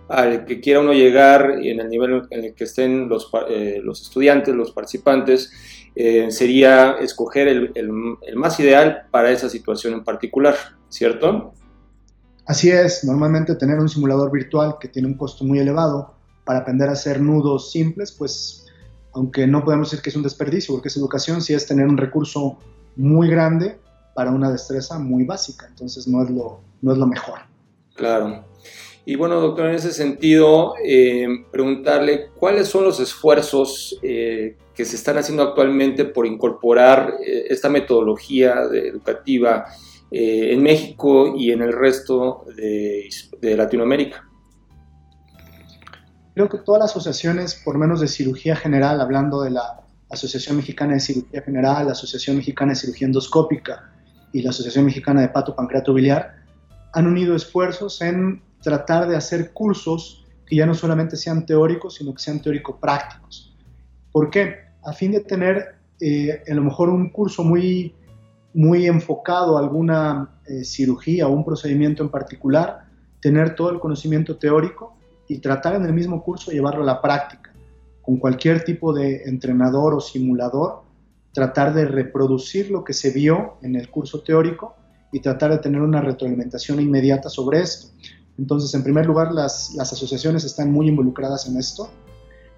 [0.07, 3.79] al que quiera uno llegar y en el nivel en el que estén los, eh,
[3.83, 5.51] los estudiantes, los participantes,
[5.95, 10.55] eh, sería escoger el, el, más ideal para esa situación en particular,
[10.89, 11.53] ¿cierto?
[12.45, 16.89] Así es, normalmente tener un simulador virtual que tiene un costo muy elevado para aprender
[16.89, 18.65] a hacer nudos simples, pues
[19.13, 21.97] aunque no podemos decir que es un desperdicio, porque es educación, sí es tener un
[21.97, 22.59] recurso
[22.97, 23.79] muy grande
[24.13, 27.39] para una destreza muy básica, entonces no es lo, no es lo mejor.
[27.95, 28.45] Claro.
[29.07, 34.95] Y bueno, doctor, en ese sentido, eh, preguntarle cuáles son los esfuerzos eh, que se
[34.95, 39.65] están haciendo actualmente por incorporar eh, esta metodología educativa
[40.17, 43.09] en México y en el resto de,
[43.41, 44.23] de, Latinoamérica.
[46.33, 50.93] Creo que todas las asociaciones, por menos de cirugía general, hablando de la Asociación Mexicana
[50.93, 53.91] de Cirugía General, la Asociación Mexicana de Cirugía Endoscópica
[54.31, 56.35] y la Asociación Mexicana de Pato Pancreato Biliar,
[56.93, 62.13] han unido esfuerzos en tratar de hacer cursos que ya no solamente sean teóricos, sino
[62.13, 63.55] que sean teórico-prácticos.
[64.11, 64.55] ¿Por qué?
[64.83, 67.95] A fin de tener eh, a lo mejor un curso muy,
[68.53, 72.85] muy enfocado a alguna eh, cirugía o un procedimiento en particular,
[73.19, 74.95] tener todo el conocimiento teórico
[75.27, 77.53] y tratar en el mismo curso llevarlo a la práctica.
[78.01, 80.83] Con cualquier tipo de entrenador o simulador,
[81.33, 84.75] tratar de reproducir lo que se vio en el curso teórico
[85.11, 87.87] y tratar de tener una retroalimentación inmediata sobre esto.
[88.38, 91.89] Entonces, en primer lugar, las, asociaciones están muy involucradas en esto.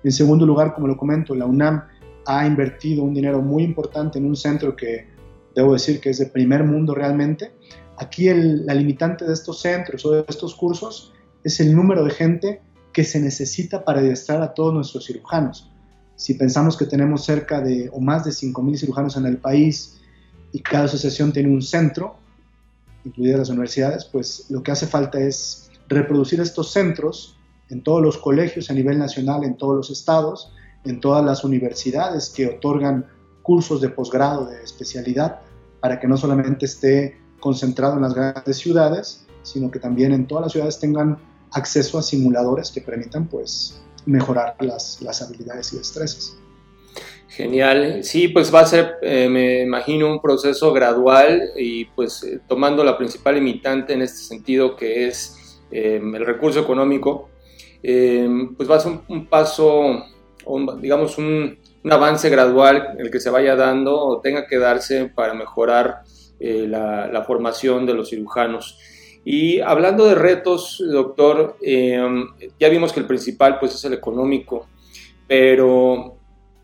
[0.03, 1.84] En segundo lugar, como lo comento, la UNAM
[2.25, 5.07] ha invertido un dinero muy importante en un centro que
[5.55, 7.53] debo decir que es de primer mundo realmente.
[7.97, 11.13] Aquí la limitante de estos centros o de estos cursos
[11.43, 12.61] es el número de gente
[12.91, 15.71] que se necesita para adiestrar a todos nuestros cirujanos.
[16.15, 19.99] Si pensamos que tenemos cerca de o más de 5.000 cirujanos en el país
[20.51, 22.17] y cada asociación tiene un centro,
[23.05, 27.38] incluidas las universidades, pues lo que hace falta es reproducir estos centros
[27.69, 30.53] en todos los colegios a nivel nacional, en todos los estados,
[30.85, 33.05] en todas las universidades que otorgan
[33.41, 35.41] cursos de posgrado de especialidad,
[35.79, 40.45] para que no solamente esté concentrado en las grandes ciudades, sino que también en todas
[40.45, 41.17] las ciudades tengan
[41.51, 46.38] acceso a simuladores que permitan pues mejorar las, las habilidades y destrezas.
[47.29, 52.39] Genial, sí, pues va a ser, eh, me imagino, un proceso gradual y pues eh,
[52.47, 55.38] tomando la principal limitante en este sentido que es
[55.72, 57.30] Em, el recurso económico,
[57.84, 60.05] em, pues va a ser un, paso,
[60.80, 61.57] digamos, un,
[61.89, 66.01] avance gradual el que se vaya dando o tenga que darse para mejorar
[66.39, 68.78] eh, la, formación de los cirujanos.
[69.24, 72.28] Y hablando de retos, doctor, em,
[72.59, 74.68] ya vimos que el principal pues es el económico,
[75.28, 76.15] pero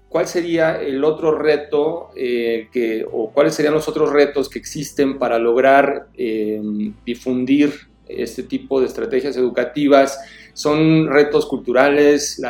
[0.10, 5.20] ¿cuál sería el otro reto eh, que, o cuáles serían los otros retos que existen
[5.20, 6.08] para lograr
[7.06, 10.20] difundir este tipo de estrategias educativas,
[10.54, 12.42] son retos culturales,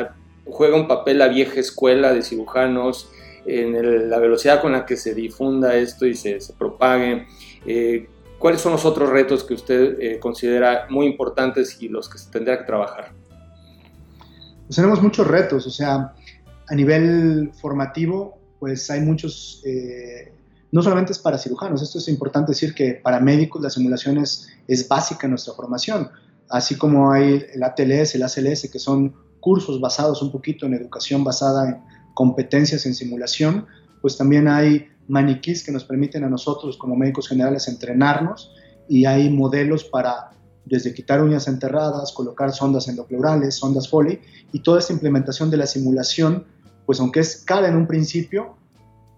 [0.46, 3.10] juega un papel la vieja escuela de cirujanos
[3.46, 7.28] en la velocidad con la que se difunda esto y se, propague.
[7.66, 8.08] Eh,
[8.40, 12.30] ¿Cuáles son los otros retos que usted eh, considera muy importantes y los que se
[12.30, 13.14] tendrá que trabajar?
[14.68, 16.14] Pues tenemos muchos retos, o sea,
[16.68, 20.34] a nivel formativo, pues hay muchos eh,
[20.74, 24.50] no solamente es para cirujanos, esto es importante decir que para médicos la simulación es,
[24.90, 26.10] básica en nuestra formación,
[26.50, 31.24] así como hay el ATLS, el ACLS, que son cursos basados un poquito en educación
[31.24, 31.78] basada en
[32.16, 33.68] competencias en simulación,
[34.02, 38.52] pues también hay maniquís que nos permiten a nosotros como médicos generales entrenarnos
[38.90, 40.32] y hay modelos para
[40.66, 44.22] desde quitar uñas enterradas, colocar sondas endopleurales, sondas Foley
[44.52, 46.48] y toda esta implementación de la simulación,
[46.88, 48.58] pues aunque es cara en un principio,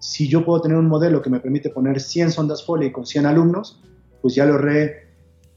[0.05, 3.25] si yo puedo tener un modelo que me permite poner 100 sondas Foley con 100
[3.25, 3.81] alumnos,
[4.21, 5.07] pues ya le ahorré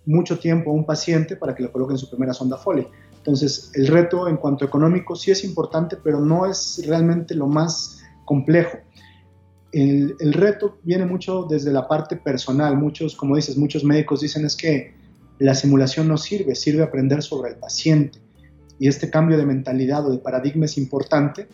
[0.06, 2.86] mucho tiempo a un paciente para que le coloquen su primera sonda Foley.
[3.18, 8.00] Entonces, el reto en cuanto económico sí es importante, pero no es realmente lo más
[8.24, 8.78] complejo.
[9.70, 12.74] El, el, reto viene mucho desde la parte personal.
[12.78, 14.94] Muchos, como dices, muchos médicos dicen es que
[15.38, 18.18] la simulación no sirve, sirve aprender sobre el paciente.
[18.78, 21.48] Y este cambio de mentalidad o de paradigma es importante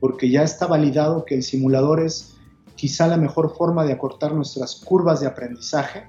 [0.00, 2.39] porque ya está validado que el simulador es
[2.80, 6.04] quizá la mejor forma de acortar nuestras curvas de aprendizaje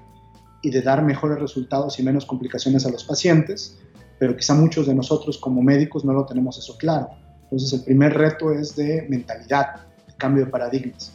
[0.62, 3.76] y de dar mejores resultados y menos complicaciones a los pacientes,
[4.18, 7.10] pero quizá muchos de nosotros como médicos no lo tenemos eso claro.
[7.42, 11.12] Entonces el primer reto es de mentalidad, de cambio de paradigmas.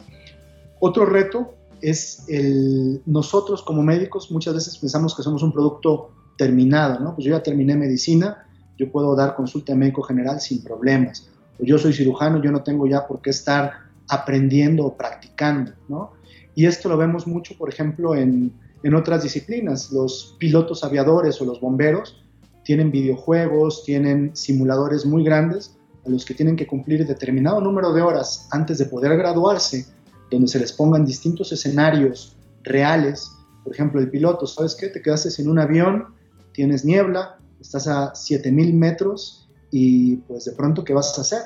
[0.78, 7.00] Otro reto es el, nosotros como médicos muchas veces pensamos que somos un producto terminado,
[7.00, 7.16] ¿no?
[7.16, 11.28] Pues yo ya terminé medicina, yo puedo dar consulta médico general sin problemas.
[11.60, 16.12] O yo soy cirujano, yo no tengo ya por qué estar aprendiendo o practicando, ¿no?
[16.54, 18.52] Y esto lo vemos mucho, por ejemplo, en,
[18.82, 19.92] en otras disciplinas.
[19.92, 22.24] Los pilotos aviadores o los bomberos
[22.64, 28.02] tienen videojuegos, tienen simuladores muy grandes a los que tienen que cumplir determinado número de
[28.02, 29.86] horas antes de poder graduarse,
[30.30, 33.32] donde se les pongan distintos escenarios reales.
[33.64, 34.88] Por ejemplo, el piloto, ¿sabes qué?
[34.88, 36.06] Te quedaste en un avión,
[36.52, 41.42] tienes niebla, estás a 7000 metros y pues de pronto, ¿qué vas a hacer?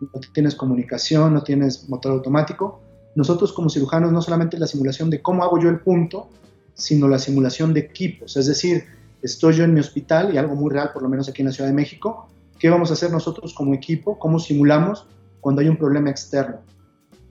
[0.00, 2.80] No tienes comunicación, no tienes motor automático.
[3.14, 6.28] Nosotros como cirujanos no solamente la simulación de cómo hago yo el punto,
[6.74, 8.36] sino la simulación de equipos.
[8.36, 8.84] Es decir,
[9.22, 11.52] estoy yo en mi hospital y algo muy real, por lo menos aquí en la
[11.52, 14.18] Ciudad de México, ¿qué vamos a hacer nosotros como equipo?
[14.18, 15.06] ¿Cómo simulamos
[15.40, 16.60] cuando hay un problema externo?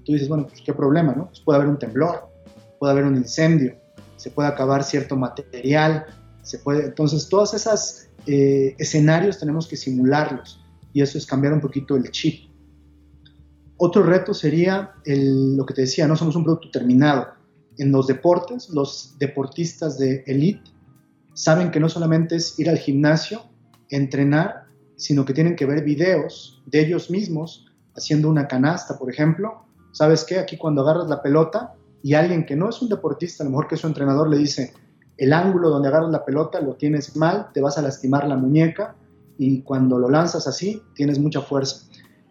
[0.08, 1.28] tú dices, bueno, pues qué problema, ¿no?
[1.28, 2.30] Pues puede haber un temblor,
[2.80, 3.76] puede haber un incendio,
[4.16, 6.06] se puede acabar cierto material,
[6.44, 6.86] se puede...
[6.86, 10.64] Entonces, todos esos eh, escenarios tenemos que simularlos
[10.94, 12.47] y eso es cambiar un poquito el chip.
[13.78, 17.28] Otro reto sería lo que te decía, no somos un producto terminado.
[17.78, 20.72] En los deportes, los deportistas de elite
[21.34, 23.44] saben que no solamente es ir al gimnasio,
[23.90, 29.66] entrenar, sino que tienen que ver videos de ellos mismos haciendo una canasta, por ejemplo,
[29.92, 30.40] ¿sabes qué?
[30.40, 33.68] Aquí cuando agarras la pelota y alguien que no es un deportista, a lo mejor
[33.68, 34.74] que su entrenador le dice,
[35.18, 38.96] el ángulo donde agarras la pelota lo tienes mal, te vas a lastimar la muñeca
[39.38, 41.87] y cuando lo lanzas así tienes mucha fuerza.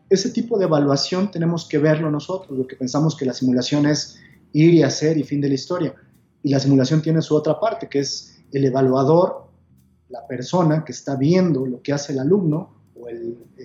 [0.08, 4.18] Ese tipo de evaluación tenemos que verlo nosotros, lo que pensamos que la simulación es
[4.52, 5.94] ir y hacer y fin de la historia.
[6.42, 9.46] Y la simulación tiene su otra parte, que es el evaluador,
[10.08, 13.08] la persona que está viendo lo que hace el alumno o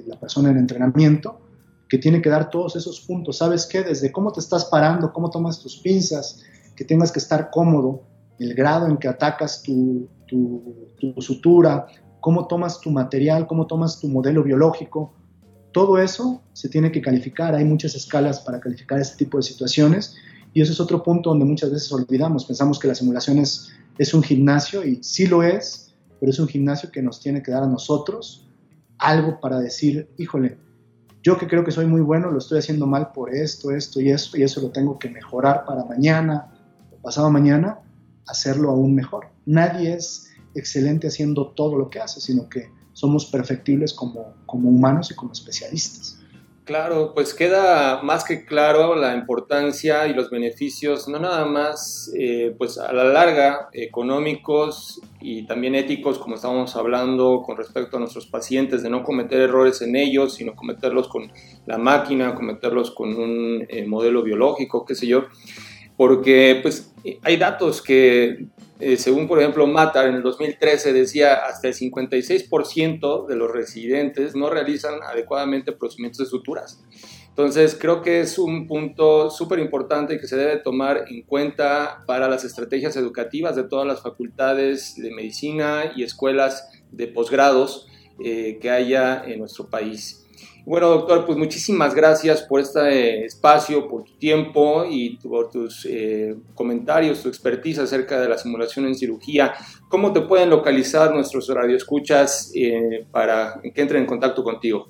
[0.07, 1.39] la persona en entrenamiento,
[1.87, 3.37] que tiene que dar todos esos puntos.
[3.37, 3.83] ¿Sabes qué?
[3.83, 6.41] Desde cómo te estás parando, cómo tomas tus pinzas,
[6.75, 8.03] que tengas que estar cómodo,
[8.39, 10.09] el grado en que atacas tu,
[11.19, 11.87] sutura,
[12.19, 15.13] cómo tomas tu material, cómo tomas tu modelo biológico.
[15.71, 17.55] Todo eso se tiene que calificar.
[17.55, 20.15] Hay muchas escalas para calificar este tipo de situaciones.
[20.53, 22.45] Y eso es otro punto donde muchas veces olvidamos.
[22.45, 26.47] Pensamos que la simulación es, es un gimnasio y sí lo es, pero es un
[26.47, 28.47] gimnasio que nos tiene que dar a nosotros
[28.97, 30.57] algo para decir, híjole,
[31.23, 34.11] yo que creo que soy muy bueno, lo estoy haciendo mal por esto, esto y
[34.11, 36.51] esto, y eso lo tengo que mejorar para mañana
[36.91, 37.79] o pasado mañana,
[38.27, 39.27] hacerlo aún mejor.
[39.45, 42.69] Nadie es excelente haciendo todo lo que hace, sino que
[43.01, 46.19] somos perfectibles como, como humanos y como especialistas.
[46.65, 52.53] Claro, pues queda más que claro la importancia y los beneficios, no nada más eh,
[52.55, 58.27] pues a la larga económicos y también éticos, como estábamos hablando con respecto a nuestros
[58.27, 61.31] pacientes, de no cometer errores en ellos, sino cometerlos con
[61.65, 65.23] la máquina, cometerlos con un eh, modelo biológico, qué sé yo,
[65.97, 68.45] porque pues hay datos que
[68.81, 74.35] eh, según por ejemplo Matar en el 2013 decía hasta el 56% de los residentes
[74.35, 76.83] no realizan adecuadamente procedimientos de suturas.
[77.29, 82.27] Entonces creo que es un punto súper importante que se debe tomar en cuenta para
[82.27, 87.87] las estrategias educativas de todas las facultades de medicina y escuelas de posgrados
[88.23, 90.20] eh, que haya en nuestro país.
[90.63, 96.35] Bueno, doctor, pues muchísimas gracias por este espacio, por tu tiempo y por tus eh,
[96.53, 99.55] comentarios, tu expertise acerca de la simulación en cirugía.
[99.89, 104.87] ¿Cómo te pueden localizar nuestros radioescuchas eh, para que entren en contacto contigo?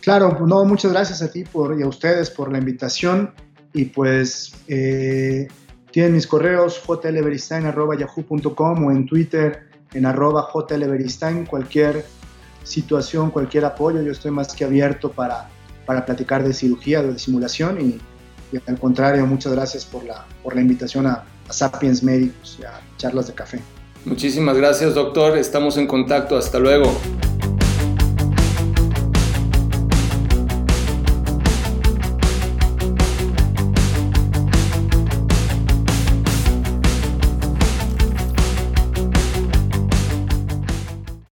[0.00, 3.32] Claro, pues no, muchas gracias a ti por, y a ustedes por la invitación
[3.72, 5.46] y pues eh,
[5.92, 12.04] tienen mis correos jlberistain.yahoo.com o en Twitter en arroba jlberistain, cualquier
[12.64, 15.48] situación, cualquier apoyo, yo estoy más que abierto para,
[15.86, 18.00] para platicar de cirugía, de simulación y,
[18.66, 22.80] al contrario, muchas gracias por la, por la invitación a, a Sapiens Médicos y a
[22.96, 23.60] Charlas de Café.
[24.04, 25.38] Muchísimas gracias, doctor.
[25.38, 26.36] Estamos en contacto.
[26.36, 26.92] Hasta luego.